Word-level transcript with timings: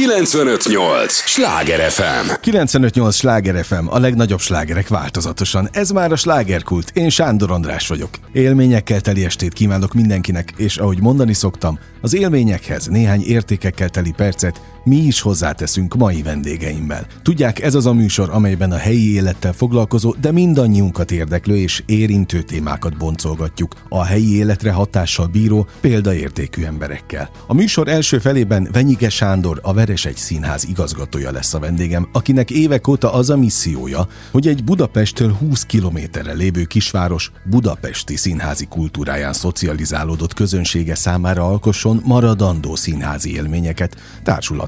958! 0.00 1.12
Sláger 1.12 1.90
FM! 1.90 2.30
958! 2.40 3.14
Sláger 3.14 3.64
FM, 3.64 3.86
a 3.86 3.98
legnagyobb 3.98 4.40
slágerek 4.40 4.88
változatosan. 4.88 5.68
Ez 5.72 5.90
már 5.90 6.12
a 6.12 6.16
slágerkult. 6.16 6.90
Én 6.94 7.08
Sándor 7.08 7.50
András 7.50 7.88
vagyok. 7.88 8.10
Élményekkel 8.32 9.00
teli 9.00 9.24
estét 9.24 9.52
kívánok 9.52 9.94
mindenkinek, 9.94 10.52
és 10.56 10.76
ahogy 10.76 11.00
mondani 11.00 11.34
szoktam, 11.34 11.78
az 12.00 12.14
élményekhez 12.14 12.86
néhány 12.86 13.22
értékekkel 13.22 13.88
teli 13.88 14.12
percet 14.16 14.60
mi 14.84 14.96
is 14.96 15.20
hozzáteszünk 15.20 15.94
mai 15.94 16.22
vendégeimmel. 16.22 17.06
Tudják, 17.22 17.62
ez 17.62 17.74
az 17.74 17.86
a 17.86 17.92
műsor, 17.92 18.30
amelyben 18.30 18.72
a 18.72 18.76
helyi 18.76 19.14
élettel 19.14 19.52
foglalkozó, 19.52 20.14
de 20.20 20.32
mindannyiunkat 20.32 21.10
érdeklő 21.10 21.56
és 21.56 21.82
érintő 21.86 22.42
témákat 22.42 22.96
boncolgatjuk 22.96 23.74
a 23.88 24.04
helyi 24.04 24.36
életre 24.36 24.72
hatással 24.72 25.26
bíró, 25.26 25.66
példaértékű 25.80 26.64
emberekkel. 26.64 27.30
A 27.46 27.54
műsor 27.54 27.88
első 27.88 28.18
felében 28.18 28.68
Venyike 28.72 29.08
Sándor, 29.08 29.60
a 29.62 29.72
Veresegy 29.72 30.16
Színház 30.16 30.64
igazgatója 30.64 31.30
lesz 31.30 31.54
a 31.54 31.58
vendégem, 31.58 32.08
akinek 32.12 32.50
évek 32.50 32.88
óta 32.88 33.12
az 33.12 33.30
a 33.30 33.36
missziója, 33.36 34.08
hogy 34.30 34.48
egy 34.48 34.64
Budapesttől 34.64 35.32
20 35.32 35.64
kilométerre 35.64 36.32
lévő 36.32 36.64
kisváros 36.64 37.32
budapesti 37.44 38.16
színházi 38.16 38.66
kultúráján 38.66 39.32
szocializálódott 39.32 40.34
közönsége 40.34 40.94
számára 40.94 41.46
alkosson 41.46 42.02
maradandó 42.04 42.74
színházi 42.74 43.34
élményeket 43.34 43.96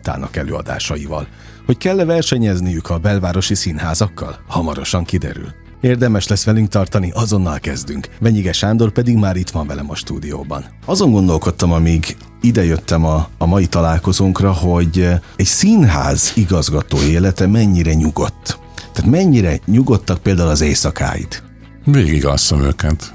társulatának 0.02 0.36
előadásaival. 0.36 1.26
Hogy 1.66 1.78
kell-e 1.78 2.04
versenyezniük 2.04 2.90
a 2.90 2.98
belvárosi 2.98 3.54
színházakkal? 3.54 4.36
Hamarosan 4.46 5.04
kiderül. 5.04 5.48
Érdemes 5.80 6.28
lesz 6.28 6.44
velünk 6.44 6.68
tartani, 6.68 7.10
azonnal 7.14 7.58
kezdünk. 7.58 8.08
Venyige 8.20 8.52
Sándor 8.52 8.92
pedig 8.92 9.16
már 9.16 9.36
itt 9.36 9.50
van 9.50 9.66
velem 9.66 9.90
a 9.90 9.94
stúdióban. 9.94 10.64
Azon 10.84 11.10
gondolkodtam, 11.10 11.72
amíg 11.72 12.16
idejöttem 12.40 13.04
a, 13.04 13.28
a 13.38 13.46
mai 13.46 13.66
találkozónkra, 13.66 14.52
hogy 14.52 15.08
egy 15.36 15.46
színház 15.46 16.32
igazgató 16.36 17.02
élete 17.02 17.46
mennyire 17.46 17.94
nyugodt. 17.94 18.58
Tehát 18.92 19.10
mennyire 19.10 19.58
nyugodtak 19.66 20.18
például 20.18 20.48
az 20.48 20.60
éjszakáid. 20.60 21.42
Végig 21.84 22.26
alszom 22.26 22.62
őket. 22.62 23.14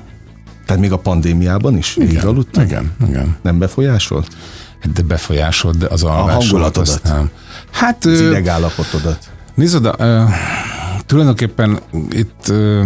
Tehát 0.66 0.81
még 0.81 0.91
a 0.91 0.97
pandémiában 0.97 1.77
is 1.77 1.95
Igen, 1.95 2.45
igen, 2.53 2.91
igen. 3.07 3.38
Nem 3.41 3.59
befolyásolt? 3.59 4.27
De 4.94 5.02
befolyásolt, 5.02 5.78
de 5.78 5.88
az 5.88 6.03
alvásomat 6.03 6.44
hangulatodat. 6.44 6.88
azt 6.88 7.03
nem. 7.03 7.30
Hát, 7.72 8.06
Az 8.06 8.20
ö, 8.20 8.30
idegállapotodat. 8.30 9.30
nézd 9.56 9.75
oda, 9.75 9.95
ö, 9.97 10.23
tulajdonképpen 11.06 11.80
itt 12.09 12.47
ö, 12.50 12.84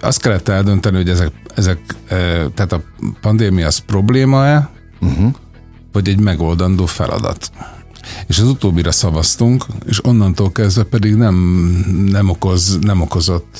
azt 0.00 0.20
kellett 0.20 0.48
eldönteni, 0.48 0.96
hogy 0.96 1.08
ezek, 1.08 1.30
ezek 1.54 1.78
ö, 2.08 2.44
tehát 2.54 2.72
a 2.72 2.80
pandémia 3.20 3.66
az 3.66 3.78
probléma-e, 3.78 4.70
uh-huh. 5.00 5.32
vagy 5.92 6.08
egy 6.08 6.20
megoldandó 6.20 6.86
feladat. 6.86 7.50
És 8.26 8.38
az 8.38 8.46
utóbbira 8.48 8.92
szavaztunk, 8.92 9.64
és 9.86 10.04
onnantól 10.04 10.52
kezdve 10.52 10.82
pedig 10.82 11.14
nem, 11.14 11.34
nem, 12.10 12.28
okoz, 12.28 12.78
nem 12.80 13.00
okozott, 13.00 13.58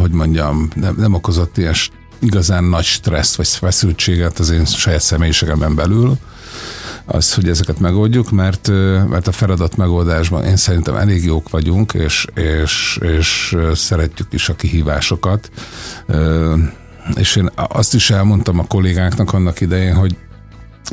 hogy 0.00 0.10
mondjam, 0.10 0.68
nem, 0.74 0.94
nem 0.98 1.14
okozott 1.14 1.58
ilyen 1.58 1.74
igazán 2.22 2.64
nagy 2.64 2.84
stressz 2.84 3.36
vagy 3.36 3.48
feszültséget 3.48 4.38
az 4.38 4.50
én 4.50 4.64
saját 4.64 5.00
személyiségemben 5.00 5.74
belül, 5.74 6.18
az, 7.04 7.34
hogy 7.34 7.48
ezeket 7.48 7.78
megoldjuk, 7.78 8.30
mert, 8.30 8.68
mert 9.08 9.26
a 9.26 9.32
feladat 9.32 9.76
megoldásban 9.76 10.44
én 10.44 10.56
szerintem 10.56 10.96
elég 10.96 11.24
jók 11.24 11.50
vagyunk, 11.50 11.92
és, 11.92 12.26
és, 12.34 12.98
és 13.02 13.56
szeretjük 13.74 14.32
is 14.32 14.48
a 14.48 14.54
kihívásokat. 14.54 15.50
És 17.14 17.36
én 17.36 17.50
azt 17.54 17.94
is 17.94 18.10
elmondtam 18.10 18.58
a 18.58 18.66
kollégáknak 18.66 19.32
annak 19.32 19.60
idején, 19.60 19.94
hogy 19.94 20.16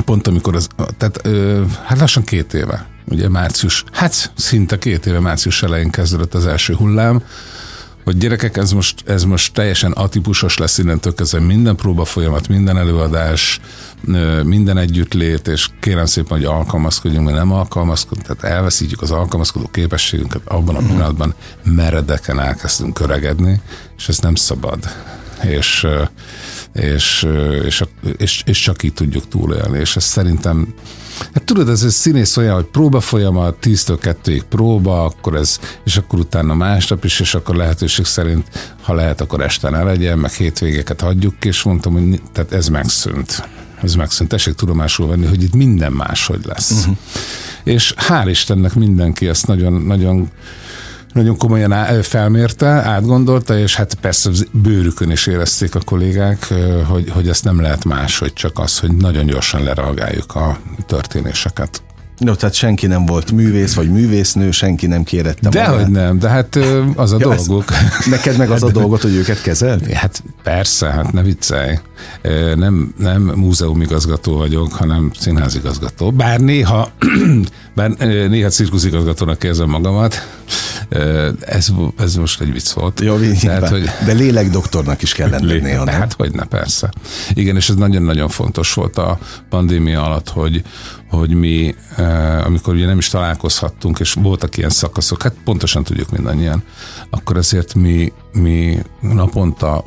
pont 0.06 0.28
amikor 0.28 0.56
az, 0.56 0.68
tehát 0.98 1.28
hát 1.86 2.00
lassan 2.00 2.24
két 2.24 2.54
éve, 2.54 2.88
ugye 3.06 3.30
március, 3.30 3.84
hát 3.92 4.32
szinte 4.36 4.78
két 4.78 5.06
éve 5.06 5.20
március 5.20 5.64
elején 5.64 5.90
kezdődött 5.90 6.34
az 6.34 6.46
első 6.46 6.74
hullám, 6.74 7.24
hogy 8.10 8.18
gyerekek, 8.18 8.58
ez 8.58 8.72
most, 8.72 9.10
ez 9.10 9.24
most 9.24 9.54
teljesen 9.54 9.92
atipusos 9.92 10.58
lesz 10.58 10.78
innentől 10.78 11.14
kezdve. 11.14 11.39
Minden 11.39 11.76
próba 11.76 12.06
folyamat, 12.06 12.48
minden 12.48 12.78
előadás, 12.78 13.60
minden 14.44 14.78
együttlét, 14.78 15.48
és 15.48 15.70
kérem 15.80 16.06
szépen, 16.06 16.38
hogy 16.38 16.45
alkalmazkodjunk, 16.45 17.26
mert 17.26 17.38
nem 17.38 17.52
alkalmazkodunk, 17.52 18.28
tehát 18.28 18.56
elveszítjük 18.58 19.02
az 19.02 19.11
alkalmazkodó 19.11 19.67
képességünket, 19.72 20.42
abban 20.45 20.76
a 20.76 20.80
pillanatban 20.88 21.33
meredeken 21.64 22.39
elkezdünk 22.39 23.00
öregedni, 23.00 23.61
és 23.98 24.10
ez 24.10 24.17
nem 24.17 24.36
szabad. 24.36 24.80
És, 25.44 25.88
és, 26.73 27.28
és, 27.66 27.83
és, 28.17 28.44
és 28.45 28.60
csak 28.60 28.83
így 28.83 28.94
tudjuk 28.94 29.28
túlélni, 29.28 29.80
és 29.80 29.95
ez 29.95 30.04
szerintem 30.04 30.73
Hát 31.34 31.44
tudod, 31.44 31.70
ez 31.70 31.84
egy 31.84 31.90
színész 31.90 32.38
olyan, 32.38 32.56
hogy 32.56 32.66
próba 32.66 33.00
folyamat, 33.00 33.58
10-től 33.62 34.16
2-ig 34.24 34.42
próba, 34.50 35.04
akkor 35.04 35.36
ez, 35.36 35.60
és 35.86 35.98
akkor 35.98 36.20
utána 36.20 36.54
másnap 36.54 37.06
is, 37.06 37.20
és 37.20 37.34
akkor 37.36 37.56
lehetőség 37.56 38.06
szerint, 38.06 38.76
ha 38.82 38.94
lehet, 38.94 39.22
akkor 39.22 39.42
este 39.42 39.70
ne 39.70 39.84
legyen, 39.84 40.18
meg 40.20 40.32
hétvégeket 40.32 41.02
hagyjuk 41.02 41.46
és 41.46 41.64
mondtam, 41.64 41.94
hogy 41.94 42.22
tehát 42.32 42.54
ez 42.54 42.68
megszűnt. 42.68 43.50
Ez 43.82 43.96
megszűnt. 43.96 44.30
Tessék 44.30 44.54
tudomásul 44.54 45.08
venni, 45.08 45.26
hogy 45.26 45.44
itt 45.44 45.54
minden 45.54 45.92
máshogy 45.92 46.46
lesz. 46.46 46.72
Uh-huh. 46.72 46.98
És 47.64 47.94
hál' 47.98 48.28
Istennek 48.30 48.74
mindenki 48.74 49.28
ezt 49.28 49.48
nagyon, 49.48 49.74
nagyon 49.74 50.30
nagyon 51.14 51.37
komolyan 51.37 51.71
á- 51.71 52.05
felmérte, 52.05 52.67
átgondolta, 52.67 53.58
és 53.59 53.75
hát 53.75 53.93
persze 53.93 54.30
bőrükön 54.52 55.11
is 55.11 55.27
érezték 55.27 55.75
a 55.75 55.80
kollégák, 55.86 56.53
hogy, 56.87 57.09
hogy 57.09 57.27
ezt 57.27 57.43
nem 57.43 57.61
lehet 57.61 57.86
máshogy, 57.86 58.33
csak 58.33 58.59
az, 58.59 58.80
hogy 58.80 58.92
nagyon 58.95 59.25
gyorsan 59.25 59.64
lereagáljuk 59.64 60.36
a 60.36 60.58
történéseket. 60.87 61.81
No, 62.17 62.36
tehát 62.36 62.55
senki 62.55 62.87
nem 62.87 63.05
volt 63.05 63.31
művész 63.31 63.73
vagy 63.73 63.92
művésznő, 63.92 64.52
senki 64.52 64.87
nem 64.87 65.03
kérette 65.03 65.49
Dehogy 65.49 65.71
magát. 65.77 65.89
nem, 65.89 66.20
de 66.20 66.30
hát 66.30 66.55
az 66.95 67.11
a 67.11 67.17
Ja, 67.20 67.27
ja, 67.27 67.33
ez- 67.33 67.45
dolguk. 67.47 67.70
Neked 68.09 68.37
meg 68.37 68.49
az 68.49 68.64
a 68.64 68.71
dolgot, 68.71 69.02
hogy 69.02 69.15
őket 69.15 69.41
kezeld? 69.41 69.91
Hát 69.91 70.23
persze, 70.43 70.87
hát 70.91 71.11
ne 71.11 71.21
viccelj. 71.21 71.80
Nem, 72.55 72.93
nem 72.97 73.21
múzeumigazgató 73.21 74.37
vagyok, 74.37 74.73
hanem 74.73 75.11
színházigazgató. 75.20 76.11
Bár 76.11 76.39
néha, 76.39 76.89
bár 77.76 77.89
néha 78.30 78.49
cirkuszigazgatónak 78.49 79.43
érzem 79.43 79.70
magamat. 79.70 80.27
Ez, 81.39 81.67
ez 81.98 82.16
most 82.16 82.42
egy 82.42 82.52
vicc 82.52 82.72
volt. 82.72 83.00
Jó, 83.00 83.17
Tehát, 83.42 83.70
hogy 83.70 83.89
De 84.05 84.14
lélekdoktornak 84.14 85.02
is 85.02 85.14
kell 85.14 85.30
lenned 85.30 85.61
néha, 85.61 85.83
nem? 85.83 86.00
hát 86.00 86.14
hogy 86.14 86.32
ne, 86.32 86.44
persze. 86.44 86.92
Igen, 87.33 87.55
és 87.55 87.70
ez 87.70 87.76
nagyon-nagyon 87.76 88.30
fontos 88.30 88.73
volt 88.73 88.98
a 88.98 89.17
pandémia 89.50 90.04
alatt, 90.04 90.30
hogy, 90.30 90.64
hogy 91.10 91.30
mi, 91.30 91.76
amikor 92.45 92.73
ugye 92.73 92.86
nem 92.86 92.98
is 92.98 93.10
találkozhattunk, 93.10 94.00
és 94.00 94.14
voltak 94.14 94.58
ilyen 94.58 94.70
szakaszok, 94.70 95.22
hát 95.22 95.33
pontosan 95.44 95.83
tudjuk 95.83 96.11
mindannyian, 96.11 96.64
akkor 97.10 97.38
ezért 97.38 97.73
mi, 97.73 98.14
mi 98.32 98.80
naponta 99.02 99.83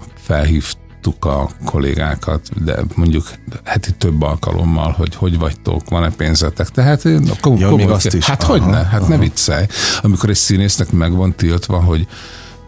felhívtuk 1.03 1.25
a 1.25 1.51
kollégákat, 1.65 2.65
de 2.65 2.83
mondjuk 2.95 3.31
heti 3.65 3.93
több 3.93 4.23
alkalommal, 4.23 4.91
hogy 4.91 5.15
hogy 5.15 5.39
vagytok, 5.39 5.89
van-e 5.89 6.11
pénzetek. 6.11 6.69
Tehát 6.69 7.05
eh, 7.07 7.21
kom- 7.41 7.61
Ja, 7.61 7.69
komoly 7.69 7.85
még 7.85 7.91
azt 7.91 8.15
is. 8.15 8.25
Hát 8.25 8.43
Aha, 8.43 8.53
hogy 8.53 8.63
ne, 8.63 8.85
hát 8.85 9.01
ne 9.01 9.15
aha. 9.15 9.19
viccelj. 9.19 9.67
Amikor 10.03 10.29
egy 10.29 10.37
színésznek 10.37 10.91
meg 10.91 11.13
van 11.13 11.35
tiltva, 11.35 11.81
hogy, 11.83 12.07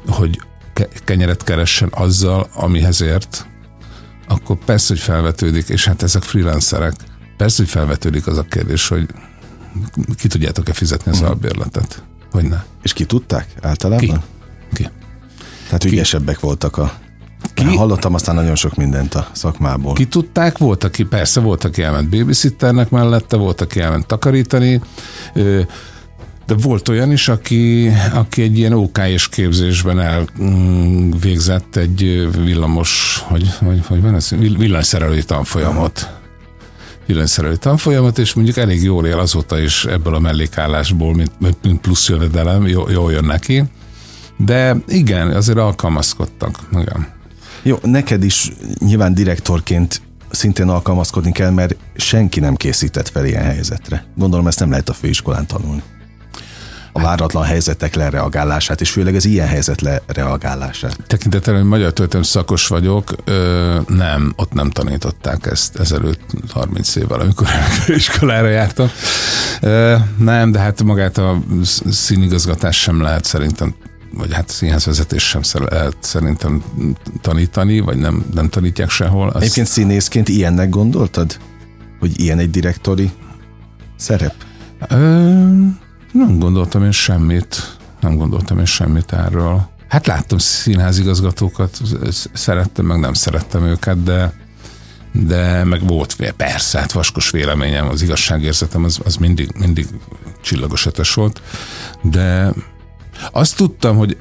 hogy 0.06 0.40
ke- 0.72 1.04
kenyeret 1.04 1.44
keressen 1.44 1.88
azzal, 1.92 2.48
amihez 2.54 3.00
ért, 3.00 3.46
akkor 4.28 4.56
persze, 4.64 4.86
hogy 4.88 5.02
felvetődik, 5.02 5.68
és 5.68 5.84
hát 5.84 6.02
ezek 6.02 6.22
freelancerek, 6.22 6.94
persze, 7.36 7.62
hogy 7.62 7.70
felvetődik 7.70 8.26
az 8.26 8.38
a 8.38 8.42
kérdés, 8.42 8.88
hogy 8.88 9.06
ki 10.16 10.28
tudjátok-e 10.28 10.72
fizetni 10.72 11.10
az 11.10 11.22
albérletet? 11.22 12.02
Hogy 12.32 12.44
ne? 12.44 12.62
És 12.82 12.92
ki 12.92 13.04
tudták 13.04 13.46
általában? 13.62 14.06
Ki? 14.06 14.82
Ki? 14.82 14.88
Tehát 15.64 15.84
ügyesebbek 15.84 16.40
voltak 16.40 16.76
a... 16.76 16.92
Ki? 17.54 17.76
Hallottam 17.76 18.14
aztán 18.14 18.34
nagyon 18.34 18.54
sok 18.54 18.74
mindent 18.74 19.14
a 19.14 19.28
szakmából. 19.32 19.92
Ki 19.92 20.06
tudták, 20.06 20.58
volt, 20.58 20.84
aki, 20.84 21.04
persze 21.04 21.40
volt, 21.40 21.64
aki 21.64 21.82
elment 21.82 22.08
babysitternek 22.08 22.90
mellette, 22.90 23.36
volt, 23.36 23.60
aki 23.60 23.80
elment 23.80 24.06
takarítani, 24.06 24.80
de 26.46 26.54
volt 26.62 26.88
olyan 26.88 27.12
is, 27.12 27.28
aki, 27.28 27.90
aki 28.14 28.42
egy 28.42 28.58
ilyen 28.58 28.72
OK-s 28.72 29.28
képzésben 29.28 30.00
elvégzett 30.00 31.76
egy 31.76 32.02
ö, 32.04 32.30
villamos, 32.30 33.22
hogy, 33.26 33.50
hogy, 33.58 33.80
hogy 33.86 34.02
van 34.02 34.14
ez? 34.14 34.30
Vill- 34.30 34.58
Villanyszerelői 34.58 35.24
tanfolyamot. 35.24 36.10
Villanyszerelői 37.06 37.58
tanfolyamot, 37.58 38.18
és 38.18 38.34
mondjuk 38.34 38.56
elég 38.56 38.82
jól 38.82 39.06
él 39.06 39.18
azóta 39.18 39.58
is 39.60 39.84
ebből 39.84 40.14
a 40.14 40.18
mellékállásból, 40.18 41.14
mint, 41.14 41.32
mint 41.62 41.80
plusz 41.80 42.08
jövedelem, 42.08 42.66
jó, 42.66 42.90
jól 42.90 43.12
jön 43.12 43.24
neki. 43.24 43.64
De 44.36 44.76
igen, 44.88 45.30
azért 45.30 45.58
alkalmazkodtak. 45.58 46.58
Igen. 46.72 47.13
Jó, 47.66 47.78
neked 47.82 48.24
is 48.24 48.50
nyilván 48.78 49.14
direktorként 49.14 50.00
szintén 50.30 50.68
alkalmazkodni 50.68 51.32
kell, 51.32 51.50
mert 51.50 51.76
senki 51.96 52.40
nem 52.40 52.54
készített 52.54 53.08
fel 53.08 53.24
ilyen 53.26 53.42
helyzetre. 53.42 54.04
Gondolom 54.16 54.46
ezt 54.46 54.58
nem 54.60 54.70
lehet 54.70 54.88
a 54.88 54.92
főiskolán 54.92 55.46
tanulni. 55.46 55.82
a 56.96 57.00
váratlan 57.00 57.44
helyzetek 57.44 57.94
lereagálását, 57.94 58.80
és 58.80 58.90
főleg 58.90 59.14
az 59.14 59.24
ilyen 59.24 59.46
helyzet 59.46 59.80
lereagálását. 59.80 60.98
Tekintettel, 61.06 61.54
hogy 61.54 61.64
magyar 61.64 61.92
történelmi 61.92 62.26
szakos 62.26 62.66
vagyok, 62.66 63.14
ö, 63.24 63.80
nem, 63.88 64.32
ott 64.36 64.52
nem 64.52 64.70
tanították 64.70 65.46
ezt 65.46 65.78
ezelőtt 65.78 66.20
30 66.50 66.96
évvel, 66.96 67.20
amikor 67.20 67.46
iskolára 67.86 68.48
jártam. 68.48 68.90
Ö, 69.60 69.96
nem, 70.18 70.52
de 70.52 70.58
hát 70.58 70.82
magát 70.82 71.18
a 71.18 71.40
színigazgatás 71.90 72.80
sem 72.80 73.00
lehet 73.00 73.24
szerintem 73.24 73.74
vagy 74.16 74.34
hát 74.34 74.48
színházvezetés 74.48 75.28
sem 75.28 75.40
lehet 75.68 75.96
szerintem 76.00 76.62
tanítani, 77.20 77.80
vagy 77.80 77.96
nem, 77.96 78.24
nem 78.34 78.48
tanítják 78.48 78.90
sehol. 78.90 79.28
Azt... 79.28 79.42
Egyébként 79.42 79.66
színészként 79.66 80.28
ilyennek 80.28 80.68
gondoltad? 80.68 81.38
Hogy 82.00 82.20
ilyen 82.20 82.38
egy 82.38 82.50
direktori 82.50 83.10
szerep? 83.96 84.34
Ö, 84.88 84.96
nem 86.12 86.38
gondoltam 86.38 86.84
én 86.84 86.92
semmit. 86.92 87.76
Nem 88.00 88.16
gondoltam 88.16 88.58
én 88.58 88.64
semmit 88.64 89.12
erről. 89.12 89.68
Hát 89.88 90.06
láttam 90.06 90.38
színházigazgatókat, 90.38 91.80
szerettem, 92.32 92.84
meg 92.84 92.98
nem 92.98 93.12
szerettem 93.12 93.64
őket, 93.64 94.02
de 94.02 94.32
de 95.26 95.64
meg 95.64 95.86
volt, 95.86 96.16
persze, 96.36 96.78
hát 96.78 96.92
vaskos 96.92 97.30
véleményem, 97.30 97.88
az 97.88 98.02
igazságérzetem 98.02 98.84
az, 98.84 99.00
az 99.04 99.16
mindig, 99.16 99.50
mindig 99.58 99.86
csillagos 100.42 100.86
ötös 100.86 101.14
volt, 101.14 101.42
de 102.02 102.52
azt 103.32 103.56
tudtam, 103.56 103.96
hogy 103.96 104.16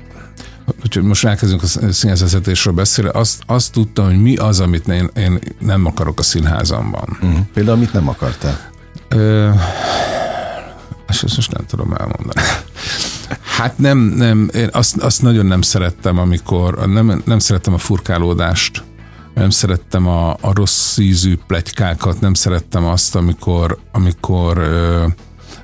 Úgyhogy 0.83 1.03
most 1.03 1.25
elkezdünk 1.25 1.63
a 1.63 1.91
színházvezetésről 1.91 2.73
beszélni, 2.73 3.11
azt, 3.13 3.43
azt 3.45 3.71
tudtam, 3.71 4.05
hogy 4.05 4.21
mi 4.21 4.35
az, 4.35 4.59
amit 4.59 4.87
én, 4.87 5.09
én 5.15 5.39
nem 5.59 5.85
akarok 5.85 6.19
a 6.19 6.23
színházamban. 6.23 7.17
Uh-huh. 7.21 7.39
Például 7.53 7.77
mit 7.77 7.93
nem 7.93 8.07
akartál? 8.07 8.59
Ö, 9.07 9.49
és 11.09 11.23
ezt 11.23 11.35
most 11.35 11.51
nem 11.51 11.65
tudom 11.65 11.93
elmondani. 11.93 12.41
Hát 13.57 13.77
nem, 13.77 13.97
nem, 13.97 14.49
én 14.53 14.69
azt, 14.71 14.97
azt 14.97 15.21
nagyon 15.21 15.45
nem 15.45 15.61
szerettem, 15.61 16.17
amikor 16.17 16.87
nem, 16.87 17.21
nem 17.25 17.39
szerettem 17.39 17.73
a 17.73 17.77
furkálódást, 17.77 18.83
nem 19.33 19.49
szerettem 19.49 20.07
a, 20.07 20.29
a 20.29 20.53
rossz 20.53 20.97
ízű 20.97 21.37
plegykákat, 21.47 22.19
nem 22.19 22.33
szerettem 22.33 22.85
azt, 22.85 23.15
amikor, 23.15 23.77
amikor, 23.91 24.63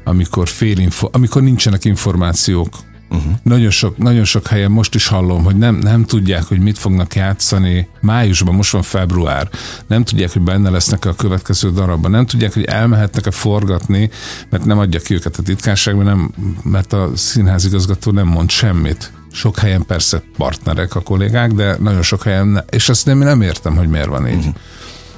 amikor 0.03 0.47
fél 0.47 0.89
amikor 1.11 1.41
nincsenek 1.41 1.85
információk 1.85 2.69
Uh-huh. 3.09 3.33
Nagyon, 3.43 3.69
sok, 3.69 3.97
nagyon 3.97 4.23
sok 4.23 4.47
helyen 4.47 4.71
most 4.71 4.95
is 4.95 5.07
hallom, 5.07 5.43
hogy 5.43 5.57
nem, 5.57 5.75
nem 5.75 6.05
tudják, 6.05 6.43
hogy 6.43 6.59
mit 6.59 6.77
fognak 6.77 7.15
játszani 7.15 7.87
májusban, 8.01 8.55
most 8.55 8.71
van 8.71 8.81
február, 8.81 9.49
nem 9.87 10.03
tudják, 10.03 10.31
hogy 10.31 10.41
benne 10.41 10.69
lesznek 10.69 11.05
a 11.05 11.13
következő 11.13 11.71
darabban, 11.71 12.11
nem 12.11 12.25
tudják, 12.25 12.53
hogy 12.53 12.63
elmehetnek-e 12.63 13.31
forgatni, 13.31 14.09
mert 14.49 14.65
nem 14.65 14.79
adja 14.79 14.99
ki 14.99 15.13
őket 15.13 15.37
a 15.37 15.41
titkárságban, 15.41 16.05
nem, 16.05 16.31
mert 16.63 16.93
a 16.93 17.09
színházigazgató 17.15 18.11
nem 18.11 18.27
mond 18.27 18.49
semmit. 18.49 19.11
Sok 19.31 19.57
helyen 19.57 19.85
persze 19.85 20.23
partnerek 20.37 20.95
a 20.95 21.01
kollégák, 21.01 21.51
de 21.51 21.77
nagyon 21.79 22.01
sok 22.01 22.23
helyen, 22.23 22.47
ne, 22.47 22.59
és 22.59 22.89
azt 22.89 23.05
nem, 23.05 23.17
nem 23.17 23.41
értem, 23.41 23.75
hogy 23.75 23.87
miért 23.87 24.07
van 24.07 24.27
így. 24.27 24.35
Uh-huh. 24.35 24.53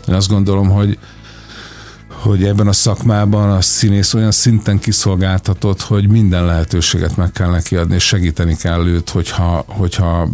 Én 0.08 0.14
azt 0.16 0.30
gondolom, 0.30 0.70
hogy 0.70 0.98
hogy 2.22 2.44
ebben 2.44 2.68
a 2.68 2.74
szakmában 2.74 3.52
a 3.52 3.62
színész 3.62 4.14
olyan 4.14 4.32
szinten 4.32 4.80
kiszolgáltatott, 4.80 5.82
hogy 5.82 6.10
minden 6.10 6.46
lehetőséget 6.46 7.18
meg 7.18 7.32
kell 7.32 7.50
neki 7.50 7.76
adni, 7.76 7.96
és 7.96 8.04
segíteni 8.04 8.56
kell 8.56 8.88
őt, 8.88 9.10
hogyha, 9.10 9.64
hogyha 9.68 10.30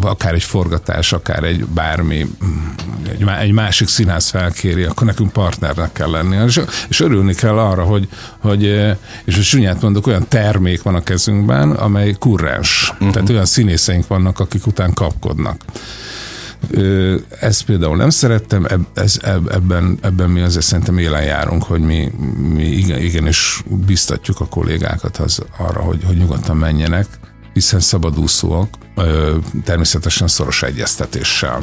akár 0.00 0.34
egy 0.34 0.42
forgatás, 0.42 1.12
akár 1.12 1.44
egy 1.44 1.64
bármi, 1.64 2.26
egy, 3.08 3.24
egy 3.40 3.52
másik 3.52 3.88
színház 3.88 4.28
felkéri, 4.28 4.82
akkor 4.82 5.06
nekünk 5.06 5.32
partnernek 5.32 5.92
kell 5.92 6.10
lenni. 6.10 6.36
És, 6.46 6.60
és 6.88 7.00
örülni 7.00 7.34
kell 7.34 7.58
arra, 7.58 7.82
hogy, 7.82 8.08
hogy 8.38 8.62
és 9.24 9.38
a 9.38 9.42
sünyát 9.42 9.82
mondok, 9.82 10.06
olyan 10.06 10.28
termék 10.28 10.82
van 10.82 10.94
a 10.94 11.02
kezünkben, 11.02 11.70
amely 11.70 12.12
kurrens. 12.18 12.90
Uh-huh. 12.92 13.10
Tehát 13.10 13.28
olyan 13.28 13.46
színészeink 13.46 14.06
vannak, 14.06 14.40
akik 14.40 14.66
után 14.66 14.92
kapkodnak. 14.94 15.64
Ezt 17.40 17.64
például 17.64 17.96
nem 17.96 18.10
szerettem, 18.10 18.66
ez, 18.94 19.18
ebben, 19.48 19.98
ebben 20.02 20.30
mi 20.30 20.40
azért 20.40 20.64
szerintem 20.64 20.98
élen 20.98 21.22
járunk, 21.22 21.62
hogy 21.62 21.80
mi, 21.80 22.12
mi 22.54 22.64
igen, 22.64 23.00
igenis 23.00 23.62
biztatjuk 23.86 24.40
a 24.40 24.46
kollégákat 24.46 25.16
az, 25.16 25.42
arra, 25.56 25.80
hogy, 25.80 26.04
hogy 26.04 26.16
nyugodtan 26.16 26.56
menjenek, 26.56 27.06
hiszen 27.52 27.80
szabadúszóak, 27.80 28.68
természetesen 29.64 30.28
szoros 30.28 30.62
egyeztetéssel. 30.62 31.58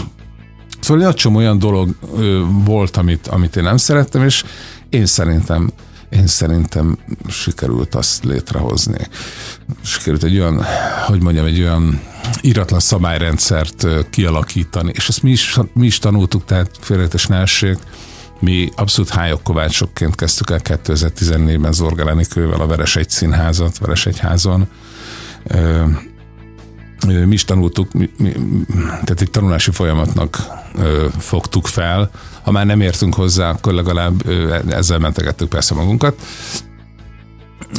Szóval 0.79 1.07
egy 1.07 1.13
csomó 1.13 1.37
olyan 1.37 1.59
dolog 1.59 1.95
volt, 2.65 2.97
amit, 2.97 3.27
amit 3.27 3.55
én 3.55 3.63
nem 3.63 3.77
szerettem, 3.77 4.23
és 4.23 4.43
én 4.89 5.05
szerintem 5.05 5.71
én 6.09 6.27
szerintem 6.27 6.97
sikerült 7.27 7.95
azt 7.95 8.23
létrehozni. 8.23 9.07
Sikerült 9.81 10.23
egy 10.23 10.39
olyan, 10.39 10.65
hogy 11.05 11.21
mondjam, 11.21 11.45
egy 11.45 11.61
olyan 11.61 12.01
iratlan 12.45 12.79
szabályrendszert 12.79 13.87
kialakítani, 14.09 14.91
és 14.95 15.07
ezt 15.07 15.23
mi 15.23 15.31
is, 15.31 15.57
mi 15.73 15.85
is 15.85 15.99
tanultuk, 15.99 16.45
tehát 16.45 16.69
félretes 16.79 17.25
ne 17.25 17.43
mi 18.39 18.69
abszolút 18.75 19.09
hájok 19.09 19.43
kovácsokként 19.43 20.15
kezdtük 20.15 20.49
el 20.49 20.59
2014-ben 20.63 21.71
Zorgaláni 21.71 22.25
kővel 22.25 22.61
a 22.61 22.67
Veres 22.67 22.95
egy 22.95 23.09
színházat, 23.09 23.77
Veres 23.77 24.05
egy 24.05 24.19
házon. 24.19 24.67
Mi 27.05 27.33
is 27.33 27.45
tanultuk, 27.45 27.93
mi, 27.93 28.09
mi, 28.17 28.31
tehát 28.89 29.21
egy 29.21 29.31
tanulási 29.31 29.71
folyamatnak 29.71 30.37
fogtuk 31.19 31.67
fel. 31.67 32.11
Ha 32.41 32.51
már 32.51 32.65
nem 32.65 32.81
értünk 32.81 33.13
hozzá, 33.13 33.49
akkor 33.49 33.73
legalább 33.73 34.29
ezzel 34.69 34.99
mentegettük 34.99 35.49
persze 35.49 35.73
magunkat. 35.73 36.21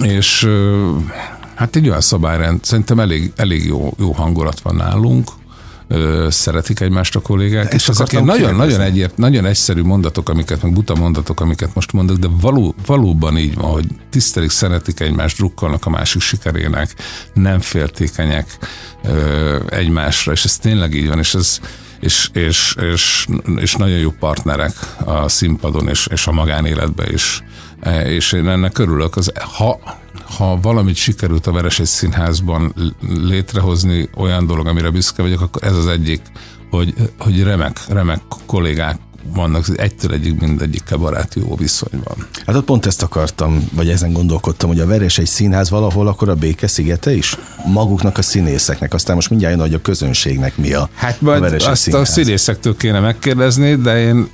És 0.02 0.48
Hát 1.56 1.76
egy 1.76 1.88
olyan 1.88 2.00
szabályrend, 2.00 2.64
szerintem 2.64 3.00
elég, 3.00 3.32
elég 3.36 3.64
jó, 3.64 3.94
jó 3.98 4.12
hangulat 4.12 4.60
van 4.60 4.74
nálunk, 4.74 5.30
szeretik 6.28 6.80
egymást 6.80 7.16
a 7.16 7.20
kollégák, 7.20 7.72
és 7.72 7.88
ezek 7.88 8.22
nagyon, 8.22 8.54
nagyon, 8.54 8.80
egyért, 8.80 9.16
nagyon 9.16 9.44
egyszerű 9.44 9.82
mondatok, 9.82 10.28
amiket, 10.28 10.62
meg 10.62 10.72
buta 10.72 10.94
mondatok, 10.94 11.40
amiket 11.40 11.74
most 11.74 11.92
mondok, 11.92 12.16
de 12.16 12.28
való, 12.40 12.74
valóban 12.86 13.38
így 13.38 13.54
van, 13.54 13.70
hogy 13.70 13.86
tisztelik, 14.10 14.50
szeretik 14.50 15.00
egymást, 15.00 15.36
drukkolnak 15.36 15.86
a 15.86 15.90
másik 15.90 16.20
sikerének, 16.20 16.94
nem 17.34 17.60
féltékenyek 17.60 18.58
ö, 19.04 19.58
egymásra, 19.68 20.32
és 20.32 20.44
ez 20.44 20.58
tényleg 20.58 20.94
így 20.94 21.08
van, 21.08 21.18
és 21.18 21.34
ez, 21.34 21.60
és, 22.00 22.28
és, 22.32 22.74
és, 22.92 23.26
és 23.56 23.74
nagyon 23.74 23.98
jó 23.98 24.10
partnerek 24.10 24.72
a 25.04 25.28
színpadon 25.28 25.88
és, 25.88 26.06
és 26.06 26.26
a 26.26 26.32
magánéletben 26.32 27.12
is. 27.12 27.42
És 28.04 28.32
én 28.32 28.48
ennek 28.48 28.78
örülök. 28.78 29.16
Az, 29.16 29.32
ha 29.56 29.78
ha 30.36 30.58
valamit 30.62 30.96
sikerült 30.96 31.46
a 31.46 31.52
Veres 31.52 31.80
Színházban 31.84 32.74
létrehozni, 33.22 34.08
olyan 34.16 34.46
dolog, 34.46 34.66
amire 34.66 34.90
büszke 34.90 35.22
vagyok, 35.22 35.40
akkor 35.40 35.64
ez 35.64 35.76
az 35.76 35.86
egyik, 35.86 36.20
hogy, 36.70 36.94
hogy 37.18 37.42
remek, 37.42 37.80
remek 37.88 38.20
kollégák 38.46 38.98
vannak, 39.34 39.66
egytől 39.76 40.12
egyik 40.12 40.40
mindegyikkel 40.40 40.98
baráti 40.98 41.40
jó 41.40 41.56
viszonyban. 41.56 42.16
Hát 42.46 42.56
ott 42.56 42.64
pont 42.64 42.86
ezt 42.86 43.02
akartam, 43.02 43.68
vagy 43.72 43.88
ezen 43.88 44.12
gondolkodtam, 44.12 44.68
hogy 44.68 44.80
a 44.80 44.86
Veres 44.86 45.18
egy 45.18 45.26
színház 45.26 45.70
valahol, 45.70 46.06
akkor 46.06 46.28
a 46.28 46.34
Béke 46.34 46.66
szigete 46.66 47.14
is? 47.14 47.36
Maguknak 47.66 48.18
a 48.18 48.22
színészeknek, 48.22 48.94
aztán 48.94 49.14
most 49.14 49.30
mindjárt 49.30 49.54
jön, 49.54 49.64
hogy 49.64 49.74
a 49.74 49.80
közönségnek 49.80 50.56
mi 50.56 50.72
a 50.72 50.88
Hát 50.94 51.20
majd 51.20 51.42
a 51.42 51.70
azt 51.70 51.82
színház. 51.82 52.08
a 52.08 52.12
színészektől 52.12 52.76
kéne 52.76 53.00
megkérdezni, 53.00 53.74
de 53.74 54.00
én, 54.00 54.28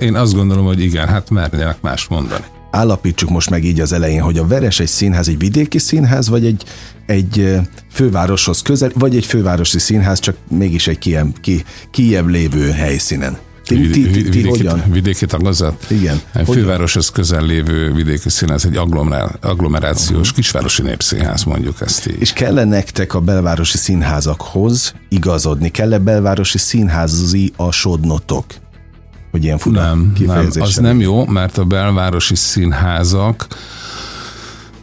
én 0.00 0.14
azt 0.14 0.34
gondolom, 0.34 0.64
hogy 0.64 0.80
igen, 0.80 1.08
hát 1.08 1.30
merjenek 1.30 1.80
más 1.80 2.06
mondani 2.08 2.44
állapítsuk 2.72 3.30
most 3.30 3.50
meg 3.50 3.64
így 3.64 3.80
az 3.80 3.92
elején, 3.92 4.20
hogy 4.20 4.38
a 4.38 4.46
Veres 4.46 4.80
egy 4.80 4.88
színház 4.88 5.28
egy 5.28 5.38
vidéki 5.38 5.78
színház, 5.78 6.28
vagy 6.28 6.46
egy, 6.46 6.64
egy 7.06 7.60
fővároshoz 7.92 8.62
közel, 8.62 8.90
vagy 8.94 9.16
egy 9.16 9.24
fővárosi 9.24 9.78
színház, 9.78 10.20
csak 10.20 10.36
mégis 10.48 10.86
egy 10.86 10.98
kiem, 10.98 11.32
ki, 11.40 11.64
kijebb 11.90 12.26
lévő 12.26 12.70
helyszínen. 12.70 13.38
Ti, 13.64 13.80
ti, 13.80 13.90
ti, 13.90 14.10
ti 14.10 14.20
vidéki, 14.22 14.48
hogyan? 14.48 14.82
Vidéki 14.90 15.26
tagozat? 15.26 15.86
Igen. 15.90 16.20
Egy 16.34 16.48
fővároshoz 16.48 17.10
közel 17.10 17.42
lévő 17.42 17.92
vidéki 17.92 18.28
színház, 18.28 18.64
egy 18.64 18.76
agglomerációs 19.40 20.18
uh-huh. 20.18 20.34
kisvárosi 20.34 20.82
népszínház, 20.82 21.44
mondjuk 21.44 21.80
ezt 21.80 22.06
így. 22.06 22.20
És 22.20 22.32
kell 22.32 22.64
nektek 22.64 23.14
a 23.14 23.20
belvárosi 23.20 23.76
színházakhoz 23.78 24.94
igazodni? 25.08 25.70
Kell-e 25.70 25.98
belvárosi 25.98 26.58
színházi 26.58 27.52
asodnotok? 27.56 28.44
Hogy 29.32 29.44
ilyen 29.44 29.58
fura 29.58 29.80
nem, 29.80 30.12
nem, 30.18 30.48
az 30.58 30.76
nem 30.76 31.00
jó, 31.00 31.26
mert 31.26 31.58
a 31.58 31.64
belvárosi 31.64 32.34
színházak 32.34 33.46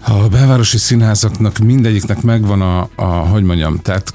a 0.09 0.27
belvárosi 0.27 0.77
színházaknak 0.77 1.57
mindegyiknek 1.57 2.21
megvan 2.21 2.61
a, 2.61 2.89
a 2.95 3.03
hogy 3.05 3.43
mondjam, 3.43 3.79
tehát 3.81 4.13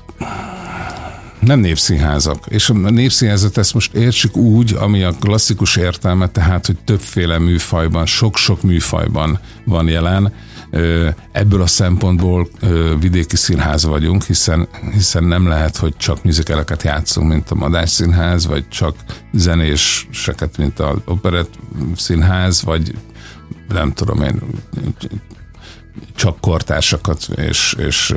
nem 1.41 1.61
népszínházak. 1.61 2.45
És 2.49 2.69
a 2.69 2.73
népszínházat 2.73 3.59
ezt 3.59 3.75
most 3.75 3.95
értsük 3.95 4.37
úgy, 4.37 4.75
ami 4.79 5.03
a 5.03 5.13
klasszikus 5.21 5.77
értelme, 5.77 6.29
tehát, 6.29 6.67
hogy 6.67 6.77
többféle 6.85 7.39
műfajban, 7.39 8.07
sok-sok 8.07 8.63
műfajban 8.63 9.39
van 9.65 9.89
jelen, 9.89 10.33
Ebből 11.33 11.63
a 11.63 11.67
szempontból 11.67 12.49
vidéki 13.01 13.37
színház 13.37 13.85
vagyunk, 13.85 14.23
hiszen, 14.25 14.69
hiszen 14.93 15.25
nem 15.25 15.47
lehet, 15.47 15.77
hogy 15.77 15.97
csak 15.97 16.25
műzikeleket 16.25 16.83
játszunk, 16.83 17.29
mint 17.29 17.51
a 17.51 17.55
Madás 17.55 17.91
Színház, 17.91 18.47
vagy 18.47 18.69
csak 18.69 18.97
zenéseket, 19.33 20.57
mint 20.57 20.81
a 20.81 20.97
Operett 21.05 21.59
Színház, 21.97 22.63
vagy 22.63 22.95
nem 23.69 23.93
tudom 23.93 24.23
én, 24.23 24.43
csak 26.15 26.41
kortársakat 26.41 27.29
és, 27.37 27.77
és 27.79 28.15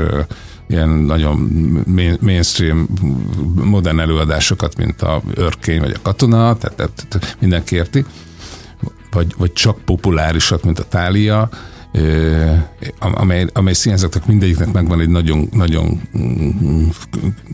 ilyen 0.67 0.89
nagyon 0.89 1.37
mainstream 2.19 2.87
modern 3.55 3.99
előadásokat, 3.99 4.77
mint 4.77 5.01
a 5.01 5.21
Örkény 5.33 5.79
vagy 5.79 5.93
a 5.95 6.01
Katona, 6.01 6.57
tehát, 6.57 6.75
tehát 6.75 7.37
mindenki 7.39 7.75
érti, 7.75 8.05
vagy, 9.11 9.33
vagy 9.37 9.53
csak 9.53 9.79
populárisat, 9.79 10.63
mint 10.63 10.79
a 10.79 10.87
Tália, 10.87 11.49
amely, 12.99 13.45
amely 13.53 13.73
színházaknak 13.73 14.25
mindegyiknek 14.25 14.71
megvan 14.71 14.99
egy 14.99 15.09
nagyon, 15.09 15.49
nagyon 15.51 16.01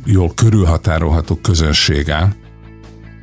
jól 0.06 0.34
körülhatárolható 0.36 1.36
közönsége, 1.36 2.36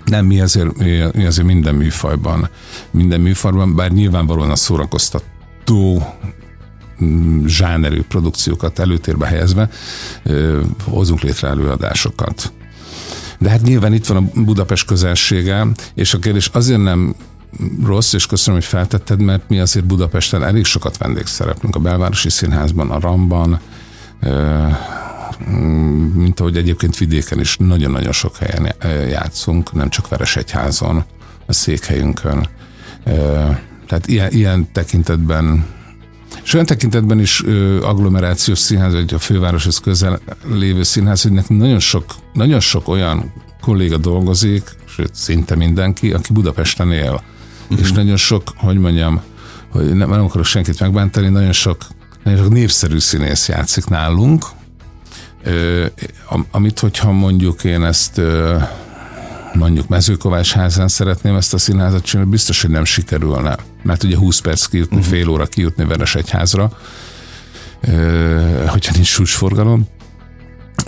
nem, 0.05 0.27
mi 0.27 0.41
azért, 0.41 0.77
mi 1.15 1.25
azért 1.25 1.47
minden 1.47 1.75
műfajban, 1.75 2.49
minden 2.91 3.21
műfajban, 3.21 3.75
bár 3.75 3.91
nyilvánvalóan 3.91 4.51
a 4.51 4.57
szórakoztató 4.57 6.03
mm, 7.05 7.47
zsánerű 7.47 8.03
produkciókat 8.03 8.79
előtérbe 8.79 9.27
helyezve 9.27 9.71
hozunk 10.85 11.21
létre 11.21 11.49
előadásokat. 11.49 12.53
De 13.39 13.51
hát 13.51 13.63
nyilván 13.63 13.93
itt 13.93 14.07
van 14.07 14.17
a 14.17 14.41
Budapest 14.41 14.87
közelsége, 14.87 15.67
és 15.95 16.15
a 16.15 16.19
kérdés 16.19 16.51
azért 16.53 16.83
nem 16.83 17.15
rossz, 17.85 18.13
és 18.13 18.27
köszönöm, 18.27 18.61
hogy 18.61 18.69
feltetted, 18.69 19.21
mert 19.21 19.49
mi 19.49 19.59
azért 19.59 19.87
Budapesten 19.87 20.45
elég 20.45 20.65
sokat 20.65 20.97
vendégszereplünk 20.97 21.77
a 21.77 21.79
Belvárosi 21.79 22.31
Színházban, 22.31 22.91
a 22.91 23.01
Ramban, 23.01 23.61
mint 26.15 26.41
ahogy 26.41 26.57
egyébként 26.57 26.97
vidéken 26.97 27.41
is 27.41 27.57
nagyon-nagyon 27.57 28.13
sok 28.13 28.37
helyen 28.37 28.75
játszunk, 29.09 29.73
nem 29.73 29.89
csak 29.89 30.09
Veresegyházon, 30.09 31.05
a 31.47 31.53
székhelyünkön. 31.53 32.49
Tehát 33.87 34.07
ilyen, 34.07 34.33
ilyen 34.33 34.73
tekintetben 34.73 35.67
és 36.43 36.55
olyan 36.55 36.67
tekintetben 36.67 37.21
is 37.21 37.43
ö, 37.45 37.83
agglomerációs 37.83 38.59
színház, 38.59 38.93
vagy 38.93 39.15
a 39.15 39.19
fővároshoz 39.19 39.79
közel 39.79 40.21
lévő 40.53 40.83
színház, 40.83 41.23
hogy 41.23 41.33
nekünk 41.33 41.61
nagyon 41.61 41.79
sok, 41.79 42.05
nagyon 42.33 42.61
sok 42.61 42.89
olyan 42.89 43.33
kolléga 43.61 43.97
dolgozik, 43.97 44.63
sőt 44.87 45.15
szinte 45.15 45.57
mindenki, 45.57 46.13
aki 46.13 46.33
Budapesten 46.33 46.93
él. 46.93 47.23
Uh-huh. 47.71 47.87
És 47.87 47.93
nagyon 47.93 48.17
sok, 48.17 48.43
hogy 48.57 48.79
mondjam, 48.79 49.21
hogy 49.71 49.95
nem, 49.95 50.11
nem 50.11 50.25
akarok 50.25 50.47
senkit 50.47 50.81
megbántani, 50.81 51.29
nagyon 51.29 51.53
sok, 51.53 51.87
nagyon 52.25 52.43
sok 52.43 52.53
népszerű 52.53 52.99
színész 52.99 53.49
játszik 53.49 53.87
nálunk, 53.87 54.45
ö, 55.43 55.87
amit 56.51 56.79
hogyha 56.79 57.13
mondjuk 57.13 57.65
én 57.65 57.85
ezt 57.85 58.19
ö, 58.19 58.57
mondjuk 59.53 59.89
mezőkovács 59.89 60.53
házán 60.53 60.89
szeretném 60.89 61.35
ezt 61.35 61.55
a 61.55 61.59
színházat 61.59 62.05
csinálni, 62.05 62.31
biztos, 62.31 62.63
hogy 62.63 62.71
nem 62.71 62.85
sikerülne. 62.85 63.57
Mert 63.83 64.03
ugye 64.03 64.17
20 64.17 64.41
perc 64.41 64.67
kijutni, 64.67 64.97
uh-huh. 64.97 65.13
fél 65.13 65.29
óra 65.29 65.47
kijutni 65.47 65.85
Veresegyházra, 65.85 66.73
ö, 67.81 68.65
hogyha 68.67 68.93
nincs 68.95 69.09
súsforgalom 69.09 69.89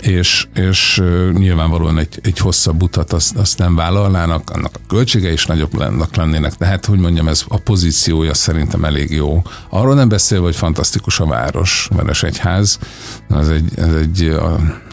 és, 0.01 0.47
és 0.55 1.03
nyilvánvalóan 1.33 1.97
egy, 1.97 2.19
egy 2.21 2.37
hosszabb 2.37 2.81
utat 2.81 3.13
azt, 3.13 3.35
azt 3.35 3.57
nem 3.57 3.75
vállalnának, 3.75 4.49
annak 4.49 4.71
a 4.75 4.79
költsége 4.87 5.31
is 5.31 5.45
nagyobb 5.45 5.77
lennek, 5.77 6.15
lennének. 6.15 6.55
Tehát, 6.55 6.85
hogy 6.85 6.99
mondjam, 6.99 7.27
ez 7.27 7.43
a 7.47 7.57
pozíciója 7.57 8.33
szerintem 8.33 8.85
elég 8.85 9.11
jó. 9.11 9.41
Arról 9.69 9.95
nem 9.95 10.09
beszélve, 10.09 10.45
hogy 10.45 10.55
fantasztikus 10.55 11.19
a 11.19 11.25
város, 11.25 11.89
Veresegyház, 11.95 12.79
ez 13.29 13.47
egy, 13.47 13.71
ez 13.75 13.93
egy 13.93 14.35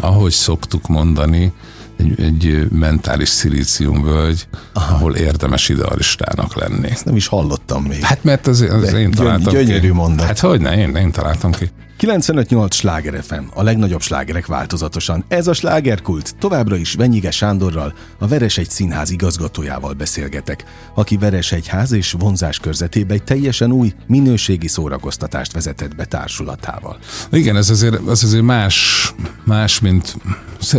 ahogy 0.00 0.32
szoktuk 0.32 0.88
mondani, 0.88 1.52
egy, 2.00 2.20
egy 2.20 2.70
mentális 2.70 3.28
szilíciumvölgy, 3.28 4.48
Aha. 4.72 4.94
ahol 4.94 5.14
érdemes 5.14 5.68
idealistának 5.68 6.54
lenni. 6.54 6.90
Ezt 6.90 7.04
nem 7.04 7.16
is 7.16 7.26
hallottam 7.26 7.84
még. 7.84 8.02
Hát 8.02 8.24
mert 8.24 8.46
az, 8.46 8.60
az 8.60 8.92
én 8.92 9.10
találtam 9.10 9.52
gyönyörű 9.52 9.88
ki. 9.88 9.92
mondat. 9.92 10.26
Hát 10.26 10.38
hogy 10.38 10.60
ne, 10.60 10.76
én, 10.76 10.96
én 10.96 11.10
találtam 11.10 11.50
ki. 11.50 11.70
95-8 12.00 12.72
sláger 12.72 13.22
FM, 13.22 13.42
a 13.54 13.62
legnagyobb 13.62 14.00
slágerek 14.00 14.46
változatosan. 14.46 15.24
Ez 15.28 15.46
a 15.46 15.52
slágerkult. 15.52 16.34
Továbbra 16.38 16.76
is 16.76 16.94
Venyige 16.94 17.30
Sándorral, 17.30 17.94
a 18.18 18.26
Veresegy 18.26 18.70
Színház 18.70 19.10
igazgatójával 19.10 19.92
beszélgetek, 19.92 20.64
aki 20.94 21.16
Veresegyház 21.16 21.92
és 21.92 22.14
vonzás 22.18 22.58
körzetébe 22.58 23.14
egy 23.14 23.22
teljesen 23.22 23.72
új 23.72 23.92
minőségi 24.06 24.68
szórakoztatást 24.68 25.52
vezetett 25.52 25.96
be 25.96 26.04
társulatával. 26.04 26.98
Igen, 27.30 27.56
ez 27.56 27.70
azért, 27.70 27.94
az 27.94 28.24
azért 28.24 28.44
más, 28.44 29.12
más, 29.44 29.80
mint 29.80 30.16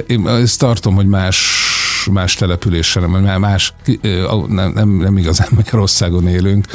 én 0.08 0.28
ezt 0.28 0.60
tartom, 0.60 0.96
hogy 0.96 1.08
más 1.12 1.60
más 2.12 2.34
településen, 2.34 3.10
mert 3.10 3.40
más, 3.40 3.74
nem, 4.48 4.72
nem, 4.72 4.90
nem 4.90 5.18
igazán 5.18 5.48
Magyarországon 5.56 6.28
élünk. 6.28 6.66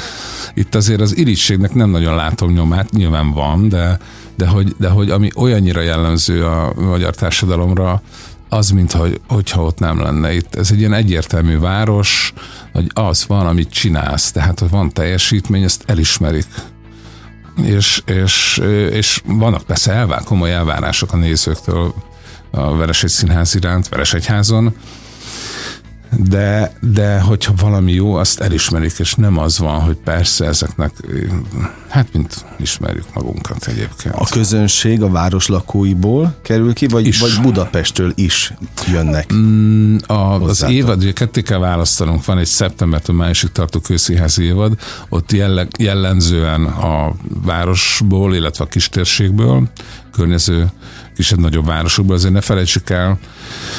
Itt 0.55 0.75
azért 0.75 1.01
az 1.01 1.17
irítségnek 1.17 1.75
nem 1.75 1.91
nagyon 1.91 2.15
látom 2.15 2.53
nyomát, 2.53 2.91
nyilván 2.91 3.33
van, 3.33 3.69
de 3.69 3.99
de 4.37 4.47
hogy, 4.47 4.75
de 4.79 4.89
hogy 4.89 5.11
ami 5.11 5.31
olyannyira 5.37 5.81
jellemző 5.81 6.47
a 6.47 6.73
magyar 6.77 7.15
társadalomra, 7.15 8.03
az, 8.49 8.71
mintha 8.71 9.07
hogyha 9.29 9.63
ott 9.63 9.79
nem 9.79 10.01
lenne 10.01 10.35
itt. 10.35 10.55
Ez 10.55 10.71
egy 10.71 10.79
ilyen 10.79 10.93
egyértelmű 10.93 11.59
város, 11.59 12.33
hogy 12.73 12.91
az 12.95 13.27
van, 13.27 13.47
amit 13.47 13.71
csinálsz, 13.71 14.31
tehát 14.31 14.59
hogy 14.59 14.71
van 14.71 14.93
teljesítmény, 14.93 15.63
ezt 15.63 15.83
elismerik. 15.87 16.47
És, 17.63 18.03
és, 18.07 18.61
és 18.91 19.23
vannak 19.27 19.63
persze 19.63 19.93
elvár, 19.93 20.23
komoly 20.23 20.53
elvárások 20.53 21.13
a 21.13 21.17
nézőktől 21.17 21.95
a 22.57 22.77
Veresegy 22.77 23.11
Színház 23.11 23.55
iránt, 23.55 23.89
Veresegyházon, 23.89 24.75
de, 26.11 26.73
de 26.81 27.21
hogyha 27.21 27.55
valami 27.57 27.93
jó, 27.93 28.15
azt 28.15 28.41
elismerik, 28.41 28.99
és 28.99 29.15
nem 29.15 29.39
az 29.39 29.59
van, 29.59 29.81
hogy 29.81 29.97
persze 30.05 30.45
ezeknek, 30.45 30.93
hát 31.89 32.13
mint 32.13 32.45
ismerjük 32.59 33.05
magunkat 33.15 33.67
egyébként. 33.67 34.15
A 34.15 34.27
közönség 34.31 35.03
a 35.03 35.11
város 35.11 35.47
lakóiból 35.47 36.39
kerül 36.43 36.73
ki, 36.73 36.87
vagy, 36.87 37.07
is. 37.07 37.21
vagy 37.21 37.39
Budapestről 37.43 38.13
is 38.15 38.53
jönnek? 38.93 39.33
Mm, 39.35 39.97
a, 40.07 40.43
az 40.43 40.65
évad, 40.69 41.03
ugye 41.03 41.13
ketté 41.13 41.43
kell 41.43 41.59
választanunk, 41.59 42.25
van 42.25 42.39
egy 42.39 42.47
szeptembertől 42.47 43.17
májusig 43.17 43.53
tartó 43.53 43.81
kőszínházi 43.81 44.45
évad, 44.45 44.73
ott 45.09 45.33
jelle, 45.33 45.67
jellemzően 45.79 46.65
a 46.65 47.13
városból, 47.45 48.35
illetve 48.35 48.65
a 48.65 48.69
kistérségből, 48.69 49.63
környező 50.13 50.71
kisebb-nagyobb 51.17 51.67
városokból, 51.67 52.15
azért 52.15 52.33
ne 52.33 52.41
felejtsük 52.41 52.91
el, 52.91 53.19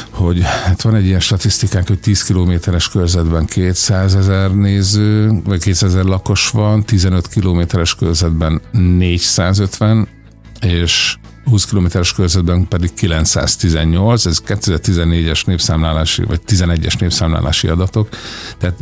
hogy 0.10 0.42
hát 0.42 0.82
van 0.82 0.96
egy 0.96 1.06
ilyen 1.06 1.20
statisztikánk, 1.20 1.88
hogy 1.88 2.00
10 2.00 2.24
kilométeres 2.24 2.90
körzetben 2.90 3.46
200 3.46 4.16
ezer 4.16 4.52
néző, 4.52 5.32
vagy 5.44 5.62
200 5.62 5.94
ezer 5.94 6.04
lakos 6.04 6.50
van, 6.50 6.84
15 6.84 7.28
kilométeres 7.28 7.96
körzetben 7.96 8.62
450, 8.72 10.08
és 10.62 11.18
20 11.46 11.66
kilométeres 11.66 12.14
körzetben 12.14 12.68
pedig 12.68 12.94
918, 12.94 14.26
ez 14.26 14.42
2014-es 14.48 15.46
népszámlálási, 15.46 16.24
vagy 16.24 16.42
11-es 16.48 17.00
népszámlálási 17.00 17.68
adatok, 17.68 18.10
tehát 18.58 18.76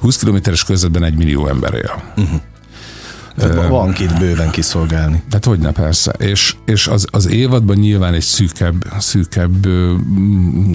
20 0.00 0.16
kilométeres 0.16 0.64
körzetben 0.64 1.04
egy 1.04 1.14
millió 1.16 1.48
ember 1.48 1.74
él. 1.74 2.02
Uh-huh. 2.16 2.40
Tehát 3.36 3.68
van 3.68 3.92
két 3.92 4.18
bőven 4.18 4.50
kiszolgálni. 4.50 5.22
Tehát 5.28 5.44
hogyne 5.44 5.72
persze. 5.72 6.10
És, 6.10 6.56
és 6.64 6.86
az, 6.86 7.06
az 7.10 7.28
évadban 7.28 7.76
nyilván 7.76 8.14
egy 8.14 8.22
szűkebb, 8.22 8.84
szűkebb 8.98 9.66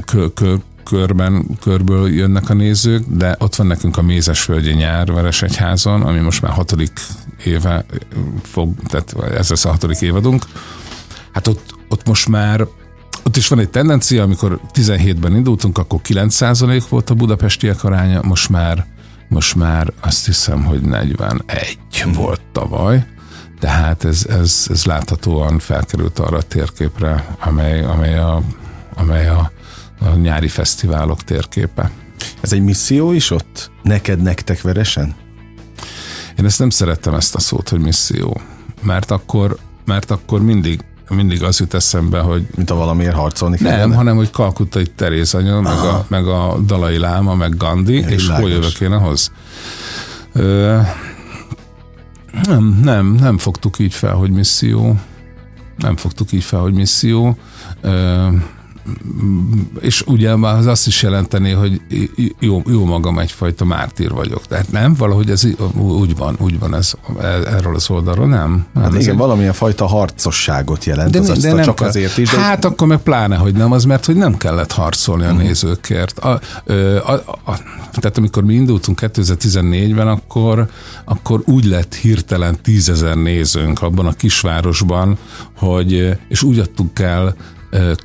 kör, 0.05 0.33
kör, 0.33 0.59
körben, 0.83 1.45
körből 1.61 2.09
jönnek 2.09 2.49
a 2.49 2.53
nézők, 2.53 3.03
de 3.07 3.35
ott 3.39 3.55
van 3.55 3.67
nekünk 3.67 3.97
a 3.97 4.01
Mézesföldi 4.01 4.73
nyár 4.73 5.11
Veresegyházon, 5.11 6.01
ami 6.01 6.19
most 6.19 6.41
már 6.41 6.51
hatodik 6.51 6.91
éve 7.45 7.85
fog, 8.41 8.73
tehát 8.87 9.15
ez 9.37 9.49
lesz 9.49 9.65
a 9.65 9.69
hatodik 9.69 10.01
évadunk. 10.01 10.45
Hát 11.31 11.47
ott, 11.47 11.75
ott 11.89 12.07
most 12.07 12.27
már 12.27 12.67
ott 13.23 13.37
is 13.37 13.47
van 13.47 13.59
egy 13.59 13.69
tendencia, 13.69 14.23
amikor 14.23 14.59
17-ben 14.73 15.35
indultunk, 15.35 15.77
akkor 15.77 15.99
9% 16.03 16.83
volt 16.89 17.09
a 17.09 17.13
budapestiek 17.13 17.83
aránya, 17.83 18.21
most 18.23 18.49
már 18.49 18.85
most 19.31 19.55
már 19.55 19.93
azt 20.01 20.25
hiszem, 20.25 20.63
hogy 20.63 20.81
41 20.81 21.77
volt 22.13 22.41
tavaly, 22.51 23.05
tehát 23.59 24.03
ez, 24.03 24.25
ez, 24.29 24.67
ez 24.69 24.85
láthatóan 24.85 25.59
felkerült 25.59 26.19
arra 26.19 26.37
a 26.37 26.41
térképre, 26.41 27.35
amely, 27.39 27.83
amely, 27.83 28.17
a, 28.17 28.41
amely 28.95 29.27
a, 29.27 29.51
a 29.99 30.09
nyári 30.09 30.47
fesztiválok 30.47 31.23
térképe. 31.23 31.91
Ez 32.41 32.53
egy 32.53 32.63
misszió 32.63 33.11
is 33.11 33.31
ott? 33.31 33.71
Neked, 33.83 34.21
nektek 34.21 34.61
veresen? 34.61 35.15
Én 36.39 36.45
ezt 36.45 36.59
nem 36.59 36.69
szerettem 36.69 37.13
ezt 37.13 37.35
a 37.35 37.39
szót, 37.39 37.69
hogy 37.69 37.79
misszió. 37.79 38.41
Mert 38.81 39.11
akkor, 39.11 39.57
mert 39.85 40.11
akkor 40.11 40.41
mindig 40.41 40.83
mindig 41.15 41.43
az 41.43 41.59
jut 41.59 41.73
eszembe, 41.73 42.19
hogy... 42.19 42.45
Mint 42.55 42.69
a 42.69 42.75
valamiért 42.75 43.15
harcolni 43.15 43.57
kell. 43.57 43.77
Nem, 43.77 43.93
hanem, 43.93 44.15
hogy 44.15 44.29
Kalkutta 44.29 44.79
Teréz 44.95 45.33
anya, 45.33 45.61
meg 45.61 45.77
a, 45.77 46.05
meg 46.07 46.27
a 46.27 46.57
Dalai 46.65 46.97
Láma, 46.97 47.35
meg 47.35 47.57
Gandhi, 47.57 47.99
ja, 47.99 48.07
és 48.07 48.29
hol 48.29 48.49
jövök 48.49 48.79
én 48.79 48.91
ahhoz? 48.91 49.31
Ö, 50.33 50.79
nem, 52.43 52.79
nem, 52.83 53.05
nem 53.05 53.37
fogtuk 53.37 53.79
így 53.79 53.93
fel, 53.93 54.13
hogy 54.13 54.31
misszió. 54.31 54.95
Nem 55.77 55.95
fogtuk 55.95 56.31
így 56.31 56.43
fel, 56.43 56.59
hogy 56.59 56.73
misszió. 56.73 57.37
Ö, 57.81 58.27
és 59.79 60.03
ugye 60.05 60.31
az 60.31 60.65
azt 60.65 60.87
is 60.87 61.01
jelenteni, 61.03 61.51
hogy 61.51 61.81
jó, 62.39 62.61
jó 62.65 62.85
magam 62.85 63.19
egyfajta 63.19 63.65
mártír 63.65 64.11
vagyok. 64.11 64.47
Tehát 64.47 64.71
nem, 64.71 64.93
valahogy 64.93 65.29
ez 65.29 65.43
úgy 65.75 66.17
van, 66.17 66.35
úgy 66.39 66.59
van 66.59 66.75
ez 66.75 66.93
erről 67.45 67.75
az 67.75 67.89
oldalról, 67.89 68.27
nem? 68.27 68.65
Hát 68.75 68.93
igen, 68.93 69.09
egy... 69.09 69.17
valamilyen 69.17 69.53
fajta 69.53 69.85
harcosságot 69.85 70.85
jelent, 70.85 71.11
de, 71.11 71.19
az 71.19 71.41
de 71.41 71.53
nem 71.53 71.63
csak 71.63 71.75
kell. 71.75 71.87
azért 71.87 72.17
is. 72.17 72.29
De... 72.29 72.39
Hát 72.39 72.65
akkor 72.65 72.87
meg 72.87 72.97
pláne, 72.97 73.35
hogy 73.35 73.53
nem, 73.53 73.71
az 73.71 73.83
mert, 73.83 74.05
hogy 74.05 74.15
nem 74.15 74.37
kellett 74.37 74.71
harcolni 74.71 75.23
a 75.23 75.25
uh-huh. 75.25 75.41
nézőkért. 75.41 76.19
A, 76.19 76.39
a, 76.65 77.11
a, 77.11 77.13
a, 77.45 77.59
tehát 77.91 78.17
amikor 78.17 78.43
mi 78.43 78.53
indultunk 78.53 78.99
2014-ben, 79.01 80.07
akkor, 80.07 80.69
akkor 81.05 81.41
úgy 81.45 81.65
lett 81.65 81.95
hirtelen 81.95 82.61
tízezer 82.61 83.15
nézőnk 83.15 83.81
abban 83.81 84.05
a 84.05 84.13
kisvárosban, 84.13 85.17
hogy, 85.57 86.17
és 86.27 86.43
úgy 86.43 86.59
adtuk 86.59 86.99
el 86.99 87.35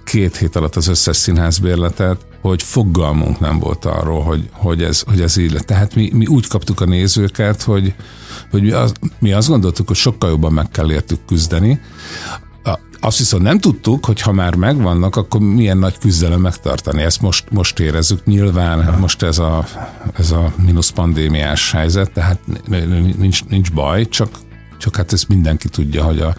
két 0.04 0.37
hét 0.37 0.56
alatt 0.56 0.76
az 0.76 0.88
összes 0.88 1.16
színházbérletet, 1.16 2.26
hogy 2.40 2.62
fogalmunk 2.62 3.40
nem 3.40 3.58
volt 3.58 3.85
arról, 3.85 4.23
hogy, 4.23 4.49
hogy, 4.52 4.82
ez, 4.82 5.00
hogy 5.00 5.20
ez 5.20 5.37
így 5.37 5.52
lett. 5.52 5.66
Tehát 5.66 5.94
mi, 5.94 6.11
mi 6.12 6.26
úgy 6.26 6.46
kaptuk 6.46 6.80
a 6.80 6.85
nézőket, 6.85 7.62
hogy, 7.62 7.94
hogy 8.50 8.62
mi, 8.62 8.70
az, 8.70 8.92
mi 9.18 9.32
azt 9.32 9.49
gondoltuk, 9.49 9.87
hogy 9.87 9.96
sokkal 9.96 10.30
jobban 10.30 10.52
meg 10.52 10.68
kell 10.68 10.92
értük 10.92 11.25
küzdeni. 11.26 11.80
Azt 13.00 13.18
viszont 13.18 13.42
nem 13.42 13.58
tudtuk, 13.58 14.04
hogy 14.04 14.20
ha 14.20 14.32
már 14.32 14.54
megvannak, 14.54 15.16
akkor 15.16 15.40
milyen 15.40 15.78
nagy 15.78 15.99
küzdelem 15.99 16.40
megtartani. 16.40 17.02
Ezt 17.02 17.20
most, 17.20 17.44
most 17.50 17.78
érezzük. 17.78 18.25
Nyilván 18.25 18.78
ja. 18.78 18.96
most 18.99 19.23
ez 19.23 19.38
a, 19.38 19.64
ez 20.16 20.30
a 20.30 20.52
mínusz 20.64 20.90
pandémiás 20.90 21.73
helyzet, 21.73 22.12
tehát 22.12 22.38
nincs, 23.18 23.44
nincs 23.44 23.73
baj, 23.73 24.08
csak, 24.08 24.28
csak 24.78 24.97
hát 24.97 25.12
ezt 25.12 25.28
mindenki 25.28 25.68
tudja, 25.68 26.04
hogy 26.04 26.21
a, 26.21 26.35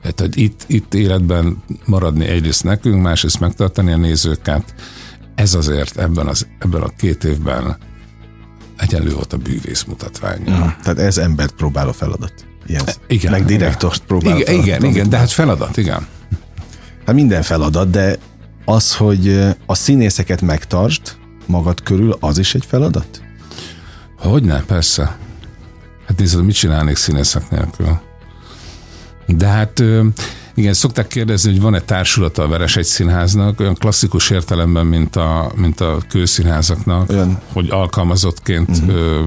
tehát, 0.00 0.36
itt, 0.36 0.64
itt 0.66 0.94
életben 0.94 1.62
maradni 1.84 2.26
egyrészt 2.26 2.64
nekünk, 2.64 3.02
másrészt 3.02 3.40
megtartani 3.40 3.92
a 3.92 3.96
nézőket. 3.96 4.74
Ez 5.34 5.54
azért 5.54 5.98
ebben, 5.98 6.26
az, 6.26 6.46
ebben 6.58 6.82
a 6.82 6.88
két 6.88 7.24
évben 7.24 7.76
egyenlő 8.76 9.12
volt 9.12 9.32
a 9.32 9.36
bűvész 9.36 9.82
mutatvány. 9.82 10.42
Ja, 10.46 10.76
tehát 10.82 10.98
ez 10.98 11.18
embert 11.18 11.52
próbál 11.52 11.88
a 11.88 11.92
feladat. 11.92 12.34
Ilyen, 12.66 12.84
igen. 13.06 13.30
Meg 13.30 13.44
direktort 13.44 14.02
próbál 14.02 14.38
igen, 14.38 14.54
igen, 14.54 14.84
igen, 14.84 15.08
de 15.08 15.16
hát 15.16 15.30
feladat, 15.30 15.76
igen. 15.76 16.06
Hát 17.06 17.14
minden 17.14 17.42
feladat, 17.42 17.90
de 17.90 18.16
az, 18.64 18.94
hogy 18.94 19.54
a 19.66 19.74
színészeket 19.74 20.40
megtartsd 20.40 21.16
magad 21.46 21.82
körül, 21.82 22.16
az 22.20 22.38
is 22.38 22.54
egy 22.54 22.64
feladat? 22.66 23.22
Hogyne, 24.18 24.62
persze. 24.62 25.16
Hát 26.06 26.18
nézd, 26.18 26.44
mit 26.44 26.54
csinálnék 26.54 26.96
színészek 26.96 27.50
nélkül? 27.50 27.98
De 29.26 29.46
hát 29.46 29.82
igen, 30.54 30.72
szokták 30.72 31.06
kérdezni, 31.06 31.50
hogy 31.50 31.60
van-e 31.60 31.80
társulata 31.80 32.42
a 32.42 32.48
Veres 32.48 32.76
egy 32.76 32.84
színháznak, 32.84 33.60
olyan 33.60 33.74
klasszikus 33.74 34.30
értelemben, 34.30 34.86
mint 34.86 35.16
a, 35.16 35.52
mint 35.56 35.80
a 35.80 35.98
kőszínházaknak, 36.08 37.10
olyan. 37.10 37.38
hogy 37.52 37.70
alkalmazottként 37.70 38.68
uh-huh. 38.68 39.24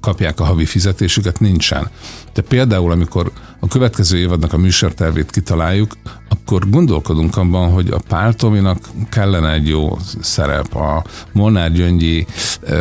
kapják 0.00 0.40
a 0.40 0.44
havi 0.44 0.64
fizetésüket, 0.64 1.40
nincsen. 1.40 1.90
De 2.32 2.42
például, 2.42 2.90
amikor 2.90 3.32
a 3.64 3.68
következő 3.68 4.18
évadnak 4.18 4.52
a 4.52 4.58
műsortervét 4.58 5.30
kitaláljuk, 5.30 5.92
akkor 6.28 6.70
gondolkodunk 6.70 7.36
abban, 7.36 7.70
hogy 7.70 7.90
a 7.90 8.00
Páltominak 8.08 8.78
kellene 9.08 9.52
egy 9.52 9.68
jó 9.68 9.98
szerep, 10.20 10.74
a 10.74 11.04
Molnár 11.32 11.72
Gyöngyi 11.72 12.26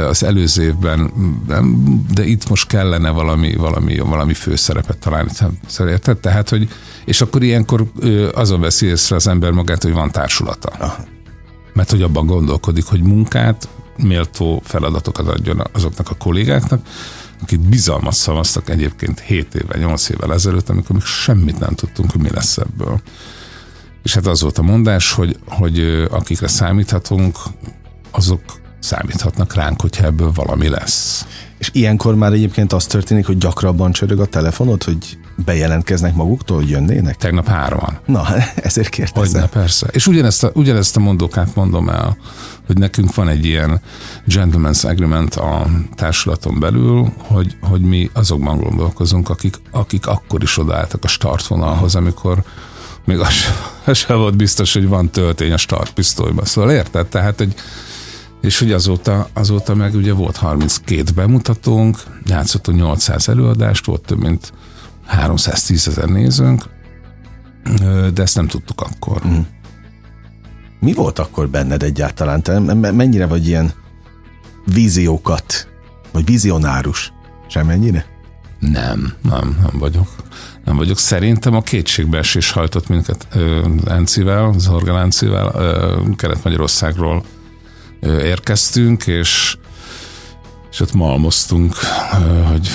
az 0.07 0.23
előző 0.23 0.63
évben, 0.63 1.11
de 2.13 2.25
itt 2.25 2.49
most 2.49 2.67
kellene 2.67 3.09
valami, 3.09 3.55
valami, 3.55 3.99
valami 3.99 4.33
főszerepet 4.33 4.97
találni. 4.97 5.29
Érted? 5.79 6.17
Tehát, 6.17 6.49
hogy, 6.49 6.67
és 7.05 7.21
akkor 7.21 7.43
ilyenkor 7.43 7.91
azon 8.33 8.61
veszi 8.61 8.85
észre 8.85 9.15
az 9.15 9.27
ember 9.27 9.51
magát, 9.51 9.83
hogy 9.83 9.93
van 9.93 10.11
társulata. 10.11 10.69
Aha. 10.79 11.03
Mert 11.73 11.91
hogy 11.91 12.01
abban 12.01 12.25
gondolkodik, 12.25 12.85
hogy 12.85 13.01
munkát, 13.01 13.67
méltó 13.97 14.61
feladatokat 14.65 15.27
adjon 15.27 15.61
azoknak 15.71 16.09
a 16.09 16.15
kollégáknak, 16.15 16.81
akik 17.41 17.59
bizalmat 17.59 18.13
szavaztak 18.13 18.69
egyébként 18.69 19.19
7 19.19 19.55
évvel, 19.55 19.79
8 19.79 20.09
évvel 20.09 20.33
ezelőtt, 20.33 20.69
amikor 20.69 20.95
még 20.95 21.05
semmit 21.05 21.59
nem 21.59 21.75
tudtunk, 21.75 22.11
hogy 22.11 22.21
mi 22.21 22.29
lesz 22.29 22.57
ebből. 22.57 23.01
És 24.03 24.13
hát 24.13 24.27
az 24.27 24.41
volt 24.41 24.57
a 24.57 24.61
mondás, 24.61 25.11
hogy, 25.11 25.39
hogy 25.47 25.79
akikre 26.11 26.47
számíthatunk, 26.47 27.37
azok 28.11 28.41
számíthatnak 28.81 29.53
ránk, 29.53 29.81
hogyha 29.81 30.05
ebből 30.05 30.31
valami 30.31 30.69
lesz. 30.69 31.25
És 31.57 31.69
ilyenkor 31.73 32.15
már 32.15 32.33
egyébként 32.33 32.73
az 32.73 32.85
történik, 32.85 33.25
hogy 33.25 33.37
gyakrabban 33.37 33.91
csörög 33.91 34.19
a 34.19 34.25
telefonod, 34.25 34.83
hogy 34.83 35.17
bejelentkeznek 35.45 36.15
maguktól, 36.15 36.57
hogy 36.57 36.69
jönnének? 36.69 37.17
Tegnap 37.17 37.47
hárman. 37.47 37.99
Na, 38.05 38.25
ezért 38.55 38.89
kérdezem. 38.89 39.23
Hogyne, 39.23 39.47
persze. 39.47 39.87
És 39.91 40.07
ugyanezt 40.07 40.43
a, 40.43 40.51
ugyanezt 40.53 40.97
a 40.97 40.99
mondókát 40.99 41.55
mondom 41.55 41.89
el, 41.89 42.17
hogy 42.65 42.77
nekünk 42.77 43.15
van 43.15 43.27
egy 43.27 43.45
ilyen 43.45 43.81
gentleman's 44.27 44.85
agreement 44.85 45.35
a 45.35 45.67
társulaton 45.95 46.59
belül, 46.59 47.13
hogy, 47.17 47.55
hogy 47.61 47.81
mi 47.81 48.09
azokban 48.13 48.59
gondolkozunk, 48.59 49.29
akik, 49.29 49.55
akik 49.71 50.07
akkor 50.07 50.41
is 50.43 50.57
odaálltak 50.57 51.03
a 51.03 51.07
startvonalhoz, 51.07 51.95
amikor 51.95 52.43
még 53.05 53.19
az, 53.19 53.33
az 53.85 53.97
sem 53.97 54.17
volt 54.17 54.37
biztos, 54.37 54.73
hogy 54.73 54.87
van 54.87 55.09
töltény 55.09 55.51
a 55.51 55.57
startpisztolyban. 55.57 56.45
Szóval 56.45 56.71
érted? 56.71 57.07
Tehát, 57.07 57.37
hogy 57.37 57.53
és 58.41 58.59
hogy 58.59 58.71
azóta, 58.71 59.27
azóta 59.33 59.75
meg 59.75 59.95
ugye 59.95 60.13
volt 60.13 60.35
32 60.35 61.03
bemutatónk, 61.15 61.97
játszottunk 62.25 62.77
800 62.77 63.29
előadást, 63.29 63.85
volt 63.85 64.01
több 64.01 64.19
mint 64.19 64.53
310 65.05 65.87
ezer 65.87 66.09
nézőnk, 66.09 66.63
de 68.13 68.21
ezt 68.21 68.35
nem 68.35 68.47
tudtuk 68.47 68.81
akkor. 68.81 69.21
Mm. 69.27 69.39
Mi 70.79 70.93
volt 70.93 71.19
akkor 71.19 71.49
benned 71.49 71.83
egyáltalán? 71.83 72.41
Te 72.41 72.59
mennyire 72.91 73.25
vagy 73.25 73.47
ilyen 73.47 73.71
víziókat, 74.65 75.67
vagy 76.11 76.25
vizionárus? 76.25 77.13
Semmennyire? 77.47 78.05
Nem, 78.59 79.13
nem, 79.21 79.57
nem 79.61 79.79
vagyok. 79.79 80.07
Nem 80.65 80.75
vagyok. 80.75 80.97
Szerintem 80.97 81.55
a 81.55 81.61
kétségbeesés 81.61 82.51
hajtott 82.51 82.87
minket 82.87 83.27
Encivel, 83.85 84.53
Zorga 84.57 84.99
Encivel, 84.99 85.51
Kelet-Magyarországról 86.15 87.23
érkeztünk, 88.01 89.07
és, 89.07 89.57
és 90.71 90.79
ott 90.79 90.93
malmoztunk, 90.93 91.75
hogy 92.47 92.67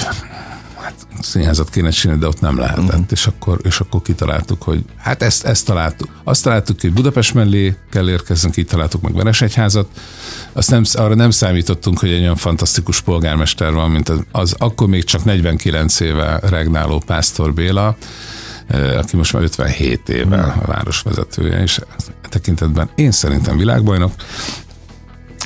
hát 0.87 1.07
színházat 1.21 1.71
kéne 1.71 1.91
csinálni, 1.91 2.21
de 2.21 2.29
ott 2.29 2.41
nem 2.41 2.59
lehetett. 2.59 2.85
Uh-huh. 2.85 3.05
És, 3.11 3.27
akkor, 3.27 3.59
és 3.63 3.81
akkor 3.81 4.03
kitaláltuk, 4.03 4.63
hogy 4.63 4.85
hát 4.97 5.23
ezt, 5.23 5.45
ezt 5.45 5.67
találtuk. 5.67 6.09
Azt 6.25 6.43
találtuk, 6.43 6.81
hogy 6.81 6.93
Budapest 6.93 7.35
mellé 7.35 7.77
kell 7.91 8.09
érkeznünk, 8.09 8.57
így 8.57 8.67
találtuk 8.67 9.01
meg 9.01 9.15
Veresegyházat. 9.15 9.89
Azt 10.53 10.71
nem, 10.71 10.83
arra 10.93 11.15
nem 11.15 11.31
számítottunk, 11.31 11.99
hogy 11.99 12.11
egy 12.11 12.21
olyan 12.21 12.37
fantasztikus 12.37 13.01
polgármester 13.01 13.73
van, 13.73 13.91
mint 13.91 14.09
az, 14.09 14.21
az 14.33 14.55
akkor 14.59 14.89
még 14.89 15.05
csak 15.05 15.25
49 15.25 16.01
éve 16.01 16.41
regnáló 16.43 17.03
Pásztor 17.07 17.55
Béla, 17.55 17.97
aki 18.97 19.17
most 19.17 19.33
már 19.33 19.43
57 19.43 20.09
éve 20.09 20.43
a 20.43 20.67
városvezetője, 20.67 21.63
és 21.63 21.81
tekintetben 22.29 22.91
én 22.95 23.11
szerintem 23.11 23.57
világbajnok, 23.57 24.13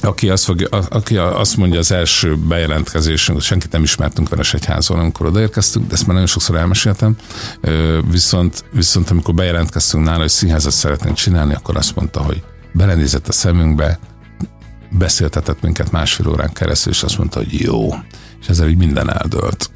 aki 0.02 0.28
azt, 0.30 0.44
fogja, 0.44 0.68
aki 0.68 1.16
azt 1.16 1.56
mondja 1.56 1.78
az 1.78 1.92
első 1.92 2.36
bejelentkezésünk, 2.36 3.38
hogy 3.38 3.46
senkit 3.46 3.72
nem 3.72 3.82
ismertünk 3.82 4.28
Veresegyházon, 4.28 4.98
amikor 4.98 5.26
odaérkeztünk, 5.26 5.86
de 5.86 5.92
ezt 5.92 6.02
már 6.02 6.12
nagyon 6.12 6.26
sokszor 6.26 6.56
elmeséltem, 6.56 7.16
viszont, 8.10 8.64
viszont 8.72 9.10
amikor 9.10 9.34
bejelentkeztünk 9.34 10.04
nála, 10.04 10.20
hogy 10.20 10.28
színházat 10.28 10.72
szeretnénk 10.72 11.16
csinálni, 11.16 11.54
akkor 11.54 11.76
azt 11.76 11.96
mondta, 11.96 12.20
hogy 12.20 12.42
belenézett 12.72 13.28
a 13.28 13.32
szemünkbe, 13.32 13.98
beszéltetett 14.90 15.60
minket 15.60 15.90
másfél 15.90 16.28
órán 16.28 16.52
keresztül, 16.52 16.92
és 16.92 17.02
azt 17.02 17.18
mondta, 17.18 17.38
hogy 17.38 17.60
jó. 17.60 17.88
És 18.40 18.48
ezzel 18.48 18.68
így 18.68 18.76
minden 18.76 19.10
eldőlt. 19.12 19.70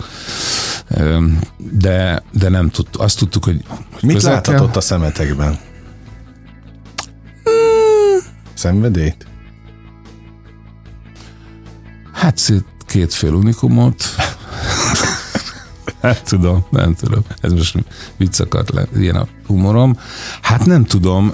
De, 1.56 2.22
de 2.32 2.48
nem 2.48 2.70
tudtuk, 2.70 3.02
azt 3.02 3.18
tudtuk, 3.18 3.44
hogy, 3.44 3.64
hogy 3.92 4.02
Mit 4.02 4.22
láthatott 4.22 4.76
a 4.76 4.80
szemetekben? 4.80 5.58
Hmm. 7.44 8.18
Szenvedélyt? 8.54 9.26
Hát 12.24 12.52
kétfél 12.86 13.32
unikumot. 13.32 14.04
Hát 16.02 16.22
tudom, 16.24 16.64
nem 16.70 16.94
tudom. 16.94 17.22
Ez 17.40 17.52
most 17.52 17.78
vicc 18.16 18.40
akart 18.40 18.70
le, 18.70 18.86
ilyen 18.96 19.16
a 19.16 19.26
humorom. 19.46 19.98
Hát 20.42 20.66
nem 20.66 20.84
tudom 20.84 21.32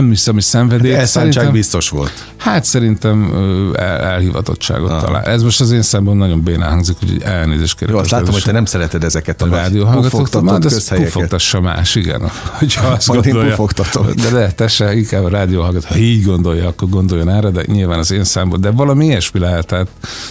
nem 0.00 0.08
hiszem, 0.08 0.34
hogy 0.34 0.42
szenvedély. 0.42 0.92
De 0.92 1.06
szerintem, 1.06 1.52
biztos 1.52 1.88
volt. 1.88 2.26
Hát 2.36 2.64
szerintem 2.64 3.32
el, 3.76 3.98
elhivatottságot 3.98 4.90
ah. 4.90 5.02
talál. 5.02 5.22
Ez 5.22 5.42
most 5.42 5.60
az 5.60 5.70
én 5.70 5.82
szemben 5.82 6.16
nagyon 6.16 6.42
bénán 6.42 6.70
hangzik, 6.70 6.96
hogy 6.98 7.22
elnézést 7.22 7.78
kérek. 7.78 7.94
Jó, 7.94 8.00
azt 8.00 8.10
látom, 8.10 8.32
hogy 8.32 8.42
te 8.42 8.52
nem 8.52 8.64
szereted 8.64 9.04
ezeket 9.04 9.42
a, 9.42 9.44
a 9.44 9.48
rádióhallgatókat. 9.48 10.42
Majd 10.42 10.64
ezt 10.64 10.94
pufogtassa 10.94 11.60
más, 11.60 11.94
igen. 11.94 12.20
Hogyha 12.58 12.86
azt 12.86 13.08
Majd 13.08 13.24
gondolja, 13.24 13.56
én 13.56 14.14
De, 14.14 14.30
de 14.30 14.52
te 14.52 14.68
se, 14.68 14.94
inkább 14.94 15.24
a 15.24 15.28
rádióhallgató. 15.28 15.86
Ha 15.88 15.96
így 15.96 16.24
gondolja, 16.24 16.66
akkor 16.66 16.88
gondoljon 16.88 17.28
erre, 17.28 17.50
de 17.50 17.62
nyilván 17.66 17.98
az 17.98 18.10
én 18.10 18.24
számban. 18.24 18.60
De 18.60 18.70
valami 18.70 19.04
ilyesmi 19.04 19.40
lehet. 19.40 19.66
Tehát 19.66 19.88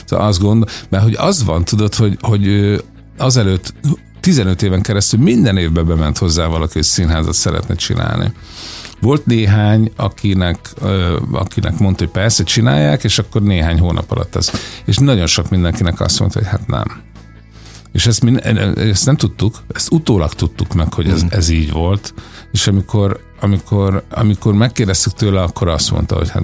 azt 0.10 0.40
gondol, 0.40 0.70
mert 0.90 1.04
hogy 1.04 1.16
az 1.18 1.44
van, 1.44 1.64
tudod, 1.64 1.96
hogy, 1.96 2.18
hogy 2.22 2.76
azelőtt 3.18 3.74
15 4.20 4.62
éven 4.62 4.82
keresztül 4.82 5.20
minden 5.20 5.58
évben 5.58 5.88
bement 5.88 6.18
hozzá 6.18 6.46
valaki, 6.46 6.74
hogy 6.74 6.84
színházat 6.84 7.34
szeretne 7.34 7.76
csinálni 7.76 8.34
Volt 9.02 9.26
néhány, 9.26 9.92
akinek, 9.96 10.74
akinek 11.32 11.78
mondta, 11.80 12.04
hogy 12.04 12.14
persze 12.14 12.44
csinálják, 12.44 13.04
és 13.04 13.20
akkor 13.20 13.42
néhány 13.42 13.80
hónap 13.80 14.12
alatt 14.12 14.36
az. 14.36 14.52
És 14.86 14.98
nagyon 14.98 15.28
sok 15.28 15.50
mindenkinek 15.50 16.00
azt 16.00 16.20
mondta, 16.20 16.40
hogy 16.40 16.48
hát 16.48 16.68
nem. 16.68 17.04
És 17.92 18.08
ezt, 18.08 18.24
mi, 18.24 18.44
ezt 18.76 19.06
nem 19.06 19.16
tudtuk, 19.16 19.64
ezt 19.74 19.92
utólag 19.92 20.34
tudtuk 20.34 20.74
meg, 20.74 20.94
hogy 20.94 21.10
ez, 21.10 21.24
mm. 21.24 21.28
ez 21.30 21.50
így 21.50 21.72
volt, 21.72 22.14
és 22.52 22.68
amikor, 22.68 23.20
amikor, 23.42 24.04
amikor 24.10 24.54
megkérdeztük 24.54 25.14
tőle, 25.14 25.42
akkor 25.42 25.68
azt 25.68 25.92
mondta, 25.92 26.16
hogy 26.16 26.30
hát 26.30 26.44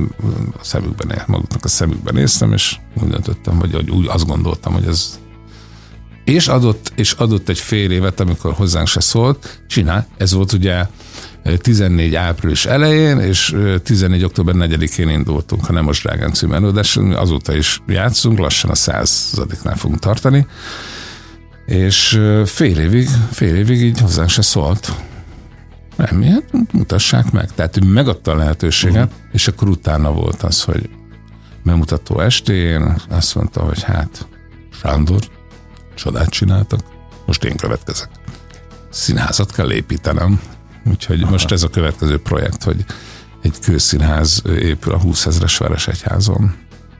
a 0.59 0.63
szemükben 0.63 1.07
néz, 1.07 1.23
maguknak 1.27 1.65
a 1.65 1.67
szemükben 1.67 2.13
néztem, 2.13 2.53
és 2.53 2.77
úgy 3.01 3.09
döntöttem, 3.09 3.57
hogy, 3.57 3.73
hogy 3.73 3.89
úgy 3.89 4.07
azt 4.07 4.25
gondoltam, 4.25 4.73
hogy 4.73 4.85
ez 4.85 5.19
és 6.23 6.47
adott, 6.47 6.91
és 6.95 7.11
adott 7.11 7.49
egy 7.49 7.59
fél 7.59 7.91
évet, 7.91 8.19
amikor 8.19 8.53
hozzánk 8.53 8.87
se 8.87 8.99
szólt, 8.99 9.63
csinál. 9.67 10.07
Ez 10.17 10.33
volt 10.33 10.51
ugye 10.51 10.85
14 11.57 12.15
április 12.15 12.65
elején, 12.65 13.19
és 13.19 13.55
14. 13.83 14.23
október 14.23 14.55
4-én 14.57 15.09
indultunk 15.09 15.69
a 15.69 15.71
Nemos 15.71 16.01
Drágán 16.01 16.33
című 16.33 16.53
előadás, 16.53 16.97
azóta 16.97 17.55
is 17.55 17.81
játszunk, 17.87 18.39
lassan 18.39 18.69
a 18.69 18.75
századiknál 18.75 19.75
fogunk 19.75 19.99
tartani, 19.99 20.47
és 21.65 22.19
fél 22.45 22.79
évig, 22.79 23.09
fél 23.31 23.55
évig 23.55 23.81
így 23.81 23.99
hozzánk 23.99 24.29
se 24.29 24.41
szólt. 24.41 24.93
Nem, 25.95 26.15
miért? 26.15 26.51
Mutassák 26.71 27.31
meg. 27.31 27.53
Tehát 27.53 27.77
ő 27.77 27.81
megadta 27.85 28.31
a 28.31 28.35
lehetőséget, 28.35 29.05
uh-huh. 29.05 29.19
és 29.31 29.47
akkor 29.47 29.69
utána 29.69 30.11
volt 30.11 30.43
az, 30.43 30.63
hogy 30.63 30.89
bemutató 31.63 32.19
estén 32.19 33.01
azt 33.09 33.35
mondta, 33.35 33.61
hogy 33.61 33.83
hát 33.83 34.27
Sándor, 34.81 35.21
csodát 35.95 36.29
csináltak, 36.29 36.79
most 37.25 37.43
én 37.43 37.55
következek. 37.55 38.09
Színházat 38.89 39.51
kell 39.51 39.71
építenem, 39.71 40.41
úgyhogy 40.85 41.21
Aha. 41.21 41.31
most 41.31 41.51
ez 41.51 41.63
a 41.63 41.69
következő 41.69 42.19
projekt, 42.21 42.63
hogy 42.63 42.85
egy 43.41 43.59
kőszínház 43.59 44.41
épül 44.45 44.93
a 44.93 44.99
20 44.99 45.25
ezres 45.25 45.57
Veresegyházon. 45.57 46.55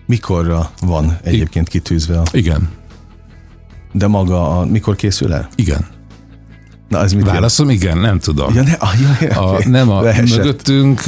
Mikorra 0.06 0.72
van 0.82 1.18
egyébként 1.24 1.70
kitűzve? 1.70 2.20
A... 2.20 2.24
Igen. 2.32 2.70
De 3.92 4.08
maga, 4.08 4.60
a, 4.60 4.66
mikor 4.66 4.96
készül 4.96 5.34
el? 5.34 5.50
Igen. 5.56 5.88
Na, 6.92 7.02
ez 7.04 7.14
mit 7.14 7.26
Válaszom, 7.26 7.66
jelent? 7.66 7.84
igen, 7.84 7.98
nem 7.98 8.20
tudom. 8.20 8.54
Ja, 8.54 8.64
ne, 8.64 8.74
ah, 8.74 9.02
ja, 9.02 9.28
ja, 9.28 9.42
a, 9.42 9.60
nem 9.66 9.90
a 9.90 10.02
Leesett. 10.02 10.38
mögöttünk, 10.38 11.02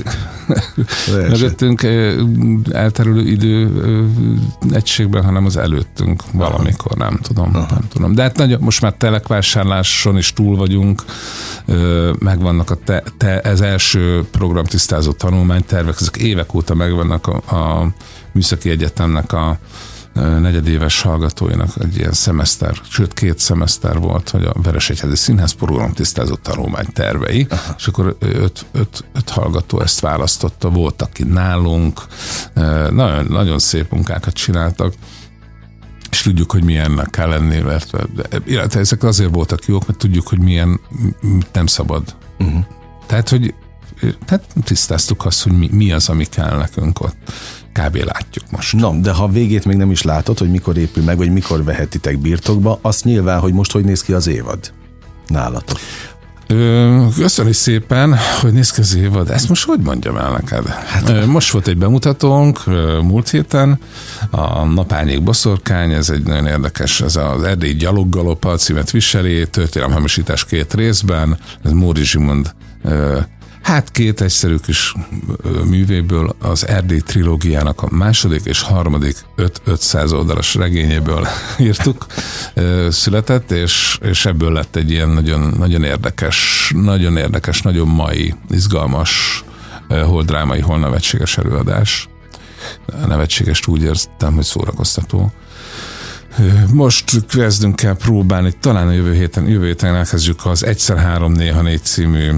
mögöttünk 1.29 1.87
elterülő 2.71 3.27
idő 3.27 3.71
egységben, 4.71 5.23
hanem 5.23 5.45
az 5.45 5.57
előttünk 5.57 6.23
valamikor, 6.31 6.97
nem 6.97 7.19
tudom, 7.21 7.49
Aha. 7.53 7.67
nem 7.69 7.87
tudom. 7.89 8.13
De 8.15 8.21
hát 8.21 8.37
nagyon, 8.37 8.61
most 8.61 8.81
már 8.81 8.93
telekvásárláson 8.93 10.17
is 10.17 10.33
túl 10.33 10.55
vagyunk, 10.55 11.03
megvannak 12.19 12.69
a 12.69 12.75
te, 12.75 13.03
te, 13.17 13.39
ez 13.39 13.61
első 13.61 14.25
programtisztázó 14.31 15.11
tanulmánytervek, 15.11 15.95
ezek 15.99 16.17
évek 16.17 16.53
óta 16.53 16.73
megvannak 16.73 17.27
a, 17.27 17.55
a 17.55 17.87
Műszaki 18.31 18.69
Egyetemnek 18.69 19.33
a 19.33 19.57
negyedéves 20.13 21.01
hallgatóinak 21.01 21.69
egy 21.79 21.97
ilyen 21.97 22.13
szemeszter, 22.13 22.75
sőt 22.89 23.13
két 23.13 23.39
szemeszter 23.39 23.99
volt, 23.99 24.29
hogy 24.29 24.43
a 24.43 24.53
Veresegyházi 24.61 25.15
Színház 25.15 25.51
program 25.51 25.93
tisztázott 25.93 26.43
tanulmány 26.43 26.87
tervei, 26.93 27.47
Aha. 27.49 27.75
és 27.77 27.87
akkor 27.87 28.15
öt, 28.19 28.65
öt, 28.71 29.03
öt 29.13 29.29
hallgató 29.29 29.81
ezt 29.81 29.99
választotta, 29.99 30.69
volt, 30.69 31.01
aki 31.01 31.23
nálunk, 31.23 32.01
nagyon, 32.89 33.25
nagyon 33.25 33.59
szép 33.59 33.91
munkákat 33.91 34.33
csináltak, 34.33 34.93
és 36.09 36.21
tudjuk, 36.21 36.51
hogy 36.51 36.63
milyennek 36.63 37.09
kell 37.09 37.27
lenni, 37.27 37.59
mert 37.59 37.91
illetve 38.45 38.79
ezek 38.79 39.03
azért 39.03 39.33
voltak 39.33 39.65
jók, 39.65 39.87
mert 39.87 39.99
tudjuk, 39.99 40.27
hogy 40.27 40.39
milyen 40.39 40.79
nem 41.51 41.65
szabad. 41.65 42.15
Uh-huh. 42.39 42.65
Tehát, 43.05 43.29
hogy 43.29 43.53
tehát 44.25 44.45
tisztáztuk 44.63 45.25
azt, 45.25 45.43
hogy 45.43 45.51
mi, 45.51 45.69
mi 45.71 45.91
az, 45.91 46.09
ami 46.09 46.25
kell 46.25 46.57
nekünk 46.57 46.99
ott 46.99 47.31
kb. 47.73 47.95
látjuk 47.95 48.43
most. 48.51 48.75
Na, 48.75 48.91
de 48.91 49.11
ha 49.11 49.27
végét 49.27 49.65
még 49.65 49.77
nem 49.77 49.91
is 49.91 50.01
látod, 50.01 50.37
hogy 50.37 50.51
mikor 50.51 50.77
épül 50.77 51.03
meg, 51.03 51.17
vagy 51.17 51.31
mikor 51.31 51.63
vehetitek 51.63 52.19
birtokba, 52.19 52.79
azt 52.81 53.03
nyilván, 53.03 53.39
hogy 53.39 53.53
most 53.53 53.71
hogy 53.71 53.83
néz 53.83 54.01
ki 54.01 54.13
az 54.13 54.27
évad 54.27 54.73
nálatok. 55.27 55.79
Köszönjük 57.17 57.55
szépen, 57.55 58.15
hogy 58.41 58.53
néz 58.53 58.71
ki 58.71 58.81
az 58.81 58.95
évad. 58.95 59.29
Ezt 59.29 59.49
most 59.49 59.65
hogy 59.65 59.79
mondjam 59.79 60.17
el 60.17 60.31
neked? 60.31 60.67
Hát, 60.67 61.25
most 61.25 61.51
volt 61.51 61.67
egy 61.67 61.77
bemutatónk 61.77 62.65
múlt 63.01 63.29
héten, 63.29 63.79
a 64.29 64.65
Napányék 64.65 65.23
Boszorkány, 65.23 65.91
ez 65.91 66.09
egy 66.09 66.23
nagyon 66.23 66.45
érdekes, 66.45 67.01
ez 67.01 67.15
az 67.15 67.43
Erdély 67.43 67.73
Gyaloggalopa 67.73 68.55
címet 68.55 68.91
viseli, 68.91 69.47
történelemhamisítás 69.49 70.45
két 70.45 70.73
részben, 70.73 71.37
ez 71.63 71.71
Móri 71.71 72.03
Zsimond 72.03 72.53
Hát 73.63 73.91
két 73.91 74.21
egyszerű 74.21 74.55
kis 74.55 74.93
művéből 75.65 76.35
az 76.41 76.67
Erdély 76.67 76.99
trilógiának 76.99 77.81
a 77.81 77.87
második 77.91 78.45
és 78.45 78.61
harmadik 78.61 79.17
5-500 79.37 80.13
oldalas 80.13 80.55
regényéből 80.55 81.27
írtuk, 81.59 82.05
született, 82.89 83.51
és, 83.51 83.97
és 84.01 84.25
ebből 84.25 84.51
lett 84.51 84.75
egy 84.75 84.91
ilyen 84.91 85.09
nagyon, 85.09 85.53
nagyon 85.57 85.83
érdekes, 85.83 86.71
nagyon 86.75 87.17
érdekes, 87.17 87.61
nagyon 87.61 87.87
mai, 87.87 88.35
izgalmas, 88.49 89.43
hol 89.87 90.23
drámai, 90.23 90.59
hol 90.59 90.79
nevetséges 90.79 91.37
előadás. 91.37 92.09
A 92.85 93.07
nevetséges 93.07 93.67
úgy 93.67 93.81
értem, 93.81 94.33
hogy 94.33 94.43
szórakoztató. 94.43 95.31
Most 96.73 97.25
kezdünk 97.25 97.83
el 97.83 97.95
próbálni, 97.95 98.53
talán 98.59 98.87
a 98.87 98.91
jövő 98.91 99.13
héten, 99.13 99.47
jövő 99.47 99.65
héten 99.65 99.95
elkezdjük 99.95 100.45
az 100.45 100.65
Egyszer 100.65 100.97
három 100.97 101.31
néha 101.31 101.61
négy 101.61 101.83
című 101.83 102.31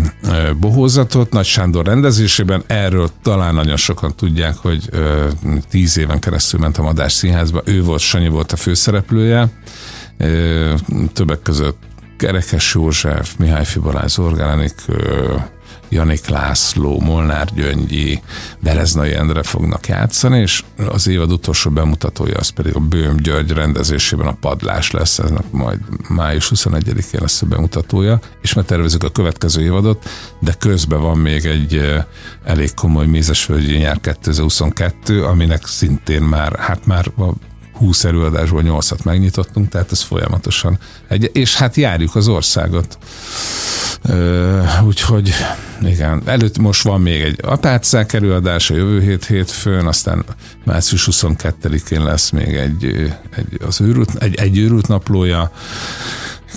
bohózatot, 0.60 1.32
Nagy 1.32 1.46
Sándor 1.46 1.86
rendezésében. 1.86 2.64
Erről 2.68 3.10
talán 3.24 3.54
nagyon 3.54 3.78
sokan 3.78 4.16
tudják, 4.16 4.56
hogy 4.56 4.90
tíz 5.70 5.98
éven 5.98 6.20
keresztül 6.20 6.60
ment 6.60 6.78
a 6.78 6.82
Madás 6.82 7.14
Színházba. 7.14 7.62
Ő 7.66 7.84
volt, 7.84 8.02
Sanyi 8.02 8.28
volt 8.28 8.52
a 8.52 8.56
főszereplője. 8.56 9.50
Többek 11.14 11.42
között 11.42 11.78
Kerekes 12.18 12.74
József, 12.74 13.36
Mihály 13.38 13.66
Fibaláz 13.66 14.20
Orgánik, 14.20 14.76
Janik 15.96 16.28
László, 16.28 17.00
Molnár 17.00 17.48
Gyöngyi, 17.54 18.22
Bereznai 18.60 19.14
Endre 19.14 19.44
fognak 19.44 19.88
játszani, 19.88 20.40
és 20.40 20.64
az 20.90 21.08
évad 21.08 21.32
utolsó 21.32 21.70
bemutatója 21.72 22.38
az 22.38 22.50
pedig 22.50 22.76
a 22.76 22.80
Bőm 22.80 23.18
György 23.18 23.52
rendezésében 23.52 24.28
a 24.28 24.38
Padlás 24.40 24.92
lesz, 24.92 25.20
ez 25.20 25.30
majd 25.52 25.80
május 26.10 26.52
21-én 26.56 27.22
lesz 27.22 27.42
a 27.42 27.46
bemutatója, 27.46 28.20
és 28.42 28.54
már 28.54 28.66
tervezünk 28.66 29.04
a 29.04 29.10
következő 29.10 29.62
évadot, 29.62 30.10
de 30.40 30.54
közben 30.54 31.02
van 31.02 31.18
még 31.18 31.46
egy 31.46 32.04
elég 32.44 32.74
komoly 32.74 33.06
Mézesvölgyi 33.06 33.78
nyár 33.78 34.00
2022, 34.00 35.24
aminek 35.24 35.66
szintén 35.66 36.22
már, 36.22 36.60
hát 36.60 36.86
már 36.86 37.12
a 37.18 37.32
20 37.76 38.04
előadásból 38.04 38.62
8-at 38.66 39.04
megnyitottunk, 39.04 39.70
tehát 39.70 39.92
ez 39.92 40.02
folyamatosan 40.02 40.78
egy, 41.08 41.30
és 41.34 41.56
hát 41.56 41.76
járjuk 41.76 42.16
az 42.16 42.28
országot. 42.28 42.98
úgyhogy 44.86 45.34
igen, 45.82 46.22
előtt 46.26 46.58
most 46.58 46.84
van 46.84 47.02
még 47.02 47.22
egy 47.22 47.40
apátszák 47.44 48.14
előadás 48.14 48.70
a 48.70 48.76
jövő 48.76 49.02
hét 49.02 49.26
hétfőn, 49.26 49.86
aztán 49.86 50.26
március 50.64 51.08
22-én 51.12 52.04
lesz 52.04 52.30
még 52.30 52.56
egy, 52.56 52.86
egy, 53.36 53.60
az 53.66 53.82
őrült, 53.82 54.16
egy, 54.16 54.36
egy 54.36 54.58
őrült 54.58 54.88
naplója, 54.88 55.52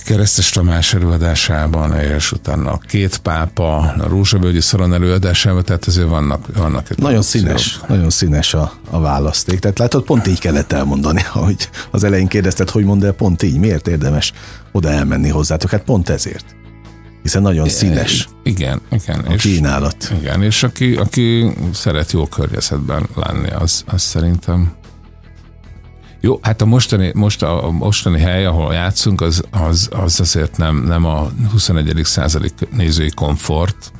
Keresztes 0.05 0.51
Tamás 0.51 0.95
előadásában, 0.95 1.99
és 2.01 2.33
utána 2.33 2.73
a 2.73 2.79
két 2.79 3.19
pápa, 3.19 3.77
a 3.77 4.09
Rózsavölgyi 4.09 4.61
Szoron 4.61 4.95
előadásában, 4.95 5.65
tehát 5.65 5.85
azért 5.85 6.09
vannak, 6.09 6.47
vannak 6.57 6.97
Nagyon 6.97 7.23
színes, 7.23 7.81
nagyon 7.89 8.11
színes 8.11 8.55
a, 8.55 8.73
a 8.91 9.01
választék. 9.01 9.59
Tehát 9.59 9.79
látod, 9.79 10.05
pont 10.05 10.27
így 10.27 10.41
kellett 10.41 10.73
elmondani, 10.73 11.23
hogy 11.33 11.71
az 11.91 12.05
elején 12.05 12.27
kérdezted, 12.27 12.71
hogy 12.71 12.85
mondd 12.85 13.05
el 13.05 13.13
pont 13.13 13.43
így, 13.43 13.59
miért 13.59 13.89
érdemes 13.89 14.33
oda 14.73 14.91
elmenni 14.91 15.29
hozzátok? 15.29 15.71
Hát 15.71 15.83
pont 15.83 16.09
ezért 16.09 16.57
hiszen 17.23 17.43
nagyon 17.43 17.69
színes. 17.69 18.29
Igen, 18.43 18.81
igen. 18.91 19.21
A 19.21 19.33
és, 19.33 19.43
kínálat. 19.43 20.13
Igen, 20.21 20.43
és 20.43 20.63
aki, 20.63 20.95
aki 20.95 21.53
szeret 21.73 22.13
jó 22.13 22.27
környezetben 22.27 23.09
lenni, 23.15 23.51
az, 23.51 23.85
az 23.87 24.03
szerintem 24.03 24.73
jó, 26.21 26.39
hát 26.43 26.63
a 26.63 26.65
mostani, 26.65 27.11
most 27.15 27.43
a 27.43 27.71
mostani 27.71 28.21
hely, 28.21 28.47
ahol 28.47 28.75
játszunk, 28.75 29.21
az, 29.21 29.43
az, 29.51 29.89
az 29.93 30.21
azért 30.21 30.57
nem, 30.57 30.85
nem 30.85 31.05
a 31.05 31.31
21. 31.51 32.01
századi 32.05 32.51
nézői 32.71 33.11
komfort, 33.11 33.93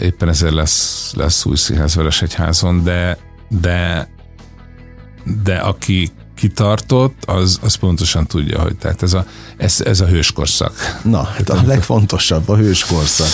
éppen 0.00 0.28
ezért 0.28 0.54
lesz, 0.54 1.12
lesz 1.16 1.44
új 1.44 1.56
színház 1.56 1.98
egyházon, 2.20 2.82
de, 2.82 3.18
de, 3.48 4.08
de 5.44 5.56
aki 5.56 6.10
kitartott, 6.34 7.24
az, 7.24 7.58
az 7.62 7.74
pontosan 7.74 8.26
tudja, 8.26 8.60
hogy 8.60 8.76
tehát 8.76 9.02
ez 9.02 9.12
a, 9.12 9.26
ez, 9.56 9.80
ez 9.80 10.00
a 10.00 10.06
hőskorszak. 10.06 11.00
Na, 11.02 11.22
hát 11.22 11.48
a 11.48 11.62
legfontosabb 11.66 12.48
a 12.48 12.56
hőskorszak. 12.56 13.28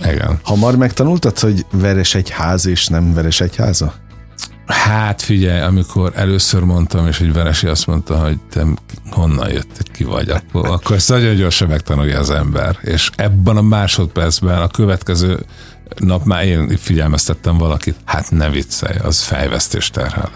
Igen. 0.00 0.38
Hamar 0.42 0.76
megtanultad, 0.76 1.38
hogy 1.38 1.66
veres 1.72 2.14
egy 2.14 2.30
ház 2.30 2.66
és 2.66 2.86
nem 2.86 3.14
veres 3.14 3.40
egy 3.40 3.56
háza? 3.56 3.94
Hát 4.66 5.22
figyelj, 5.22 5.60
amikor 5.60 6.12
először 6.14 6.62
mondtam, 6.62 7.06
és 7.06 7.20
egy 7.20 7.32
Veresi 7.32 7.66
azt 7.66 7.86
mondta, 7.86 8.16
hogy 8.16 8.38
te 8.50 8.64
honnan 9.10 9.50
jötted, 9.50 9.90
ki 9.90 10.04
vagy, 10.04 10.30
akkor, 10.30 10.68
akkor 10.68 10.96
ezt 10.96 11.08
nagyon 11.08 11.34
gyorsan 11.34 11.68
megtanulja 11.68 12.18
az 12.18 12.30
ember. 12.30 12.78
És 12.82 13.10
ebben 13.16 13.56
a 13.56 13.62
másodpercben 13.62 14.62
a 14.62 14.68
következő 14.68 15.44
nap 15.96 16.24
már 16.24 16.44
én 16.44 16.76
figyelmeztettem 16.76 17.58
valakit, 17.58 17.96
hát 18.04 18.30
ne 18.30 18.50
viccelj, 18.50 18.96
az 18.98 19.22
fejvesztés 19.22 19.90
terhel. 19.90 20.30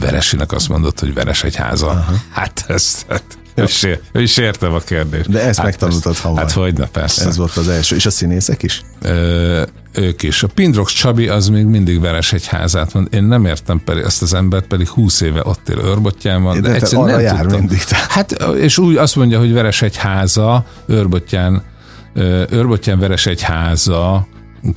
Veresinek 0.00 0.52
azt 0.52 0.68
mondott, 0.68 1.00
hogy 1.00 1.14
veres 1.14 1.44
egy 1.44 1.56
háza. 1.56 1.88
Aha. 1.88 2.12
Hát 2.30 2.64
ezt, 2.68 3.06
hát, 3.08 3.38
ő 4.12 4.22
is 4.22 4.36
értem 4.36 4.72
a 4.72 4.78
kérdést. 4.78 5.30
De 5.30 5.40
ezt 5.42 5.56
hát 5.56 5.66
megtanultad 5.66 6.16
hamar. 6.16 6.38
Hát 6.38 6.52
hogyne, 6.52 6.86
persze. 6.86 7.26
Ez 7.26 7.36
volt 7.36 7.56
az 7.56 7.68
első. 7.68 7.96
És 7.96 8.06
a 8.06 8.10
színészek 8.10 8.62
is? 8.62 8.82
Ö, 9.02 9.62
ők 9.92 10.22
is. 10.22 10.42
A 10.42 10.46
Pindrox 10.46 10.92
Csabi 10.92 11.28
az 11.28 11.48
még 11.48 11.64
mindig 11.64 12.00
veres 12.00 12.32
egy 12.32 12.46
házát 12.46 12.92
van. 12.92 13.08
Én 13.10 13.24
nem 13.24 13.46
értem 13.46 13.80
pedig 13.84 14.02
ezt 14.02 14.22
az 14.22 14.34
embert, 14.34 14.66
pedig 14.66 14.88
húsz 14.88 15.20
éve 15.20 15.42
ott 15.44 15.68
él 15.68 15.78
Őrbottyán 15.78 16.42
van. 16.42 16.60
De, 16.60 16.68
de 16.68 16.74
egyszerűen 16.74 17.08
nem 17.08 17.20
jár 17.20 17.40
tudtam. 17.40 17.58
mindig. 17.58 17.82
Hát, 18.08 18.32
és 18.58 18.78
úgy 18.78 18.96
azt 18.96 19.16
mondja, 19.16 19.38
hogy 19.38 19.52
veres 19.52 19.82
egy 19.82 19.96
háza, 19.96 20.64
Őrbottyán, 20.86 21.62
Őrbottyán 22.50 22.98
veres 22.98 23.26
egy 23.26 23.42
háza, 23.42 24.26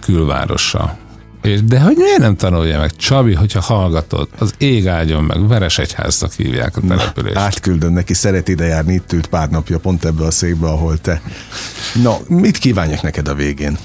külvárosa. 0.01 0.97
És 1.43 1.63
de 1.63 1.79
hogy 1.79 1.95
miért 1.97 2.19
nem 2.19 2.36
tanulja 2.36 2.79
meg? 2.79 2.95
Csabi, 2.95 3.34
hogyha 3.34 3.62
hallgatod, 3.62 4.27
az 4.38 4.53
ég 4.58 4.88
áldjon 4.88 5.23
meg, 5.23 5.47
Veresegyháznak 5.47 6.32
hívják 6.32 6.77
a 6.77 6.82
települést. 6.88 7.38
átküldöm 7.38 7.93
neki, 7.93 8.13
szeret 8.13 8.47
ide 8.47 8.65
járni, 8.65 8.93
itt 8.93 9.13
ült 9.13 9.27
pár 9.27 9.49
napja 9.49 9.79
pont 9.79 10.06
ebbe 10.06 10.25
a 10.25 10.32
székbe, 10.32 10.67
ahol 10.67 10.97
te. 10.97 11.21
No, 12.01 12.13
mit 12.27 12.58
kívánjak 12.58 13.01
neked 13.01 13.27
a 13.27 13.34
végén? 13.34 13.77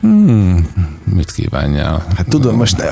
Hmm, 0.00 0.68
mit 1.04 1.32
kívánjál? 1.32 2.06
Hát 2.16 2.28
tudom, 2.28 2.56
most... 2.56 2.76
Ne, 2.76 2.84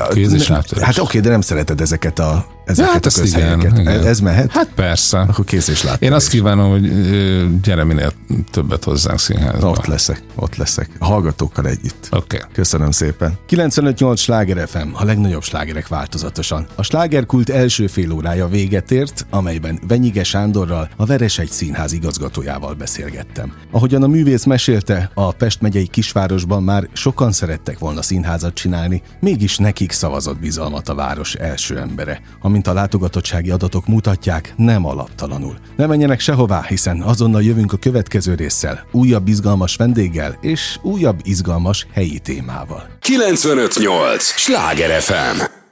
hát 0.81 0.97
oké, 0.97 1.19
de 1.19 1.29
nem 1.29 1.41
szereted 1.41 1.81
ezeket 1.81 2.19
a 2.19 2.54
ezeket 2.65 2.91
hát 2.91 3.05
a 3.05 3.19
közhelyeket. 3.19 3.71
Igen, 3.71 3.79
igen. 3.79 4.05
Ez 4.05 4.19
mehet? 4.19 4.51
Hát 4.51 4.69
persze. 4.75 5.19
Akkor 5.19 5.45
kész 5.45 5.67
és 5.67 5.87
Én 5.99 6.13
azt 6.13 6.29
kívánom, 6.29 6.69
hogy 6.69 7.61
gyere 7.61 7.83
minél 7.83 8.11
többet 8.51 8.83
hozzánk 8.83 9.19
színházba. 9.19 9.69
Ott 9.69 9.85
leszek, 9.85 10.21
ott 10.35 10.55
leszek. 10.55 10.89
A 10.99 11.05
hallgatókkal 11.05 11.67
együtt. 11.67 12.07
Oké. 12.11 12.37
Okay. 12.37 12.49
Köszönöm 12.53 12.91
szépen. 12.91 13.37
95-8 13.49 14.17
Sláger 14.17 14.67
FM, 14.67 14.87
a 14.93 15.03
legnagyobb 15.03 15.43
slágerek 15.43 15.87
változatosan. 15.87 16.67
A 16.75 16.83
slágerkult 16.83 17.49
első 17.49 17.87
fél 17.87 18.11
órája 18.11 18.47
véget 18.47 18.91
ért, 18.91 19.25
amelyben 19.29 19.79
Venyige 19.87 20.23
Sándorral, 20.23 20.89
a 20.95 21.05
Veresegy 21.05 21.49
Színház 21.49 21.91
igazgatójával 21.91 22.73
beszélgettem. 22.73 23.53
Ahogyan 23.71 24.03
a 24.03 24.07
művész 24.07 24.43
mesélte, 24.43 25.11
a 25.13 25.31
Pest 25.31 25.61
megyei 25.61 25.87
kisvárosban 25.87 26.63
már 26.63 26.87
sokan 26.93 27.31
szerettek 27.31 27.79
volna 27.79 28.01
színházat 28.01 28.53
csinálni, 28.53 29.01
mégis 29.19 29.57
nekik 29.57 29.91
szavazott 29.91 30.39
bizalmat 30.39 30.89
a 30.89 30.95
város 30.95 31.33
első 31.33 31.79
embere, 31.79 32.21
ami 32.41 32.54
mint 32.55 32.67
a 32.67 32.73
látogatottsági 32.73 33.49
adatok 33.49 33.87
mutatják, 33.87 34.53
nem 34.57 34.85
alaptalanul. 34.85 35.57
Ne 35.75 35.85
menjenek 35.85 36.19
sehová, 36.19 36.61
hiszen 36.61 37.01
azonnal 37.01 37.43
jövünk 37.43 37.73
a 37.73 37.77
következő 37.77 38.35
résszel, 38.35 38.87
újabb 38.91 39.27
izgalmas 39.27 39.75
vendéggel 39.75 40.37
és 40.41 40.79
újabb 40.81 41.19
izgalmas 41.23 41.87
helyi 41.93 42.19
témával. 42.19 42.87
958! 42.99 44.23
Sláger 44.23 45.01
FM! 45.01 45.64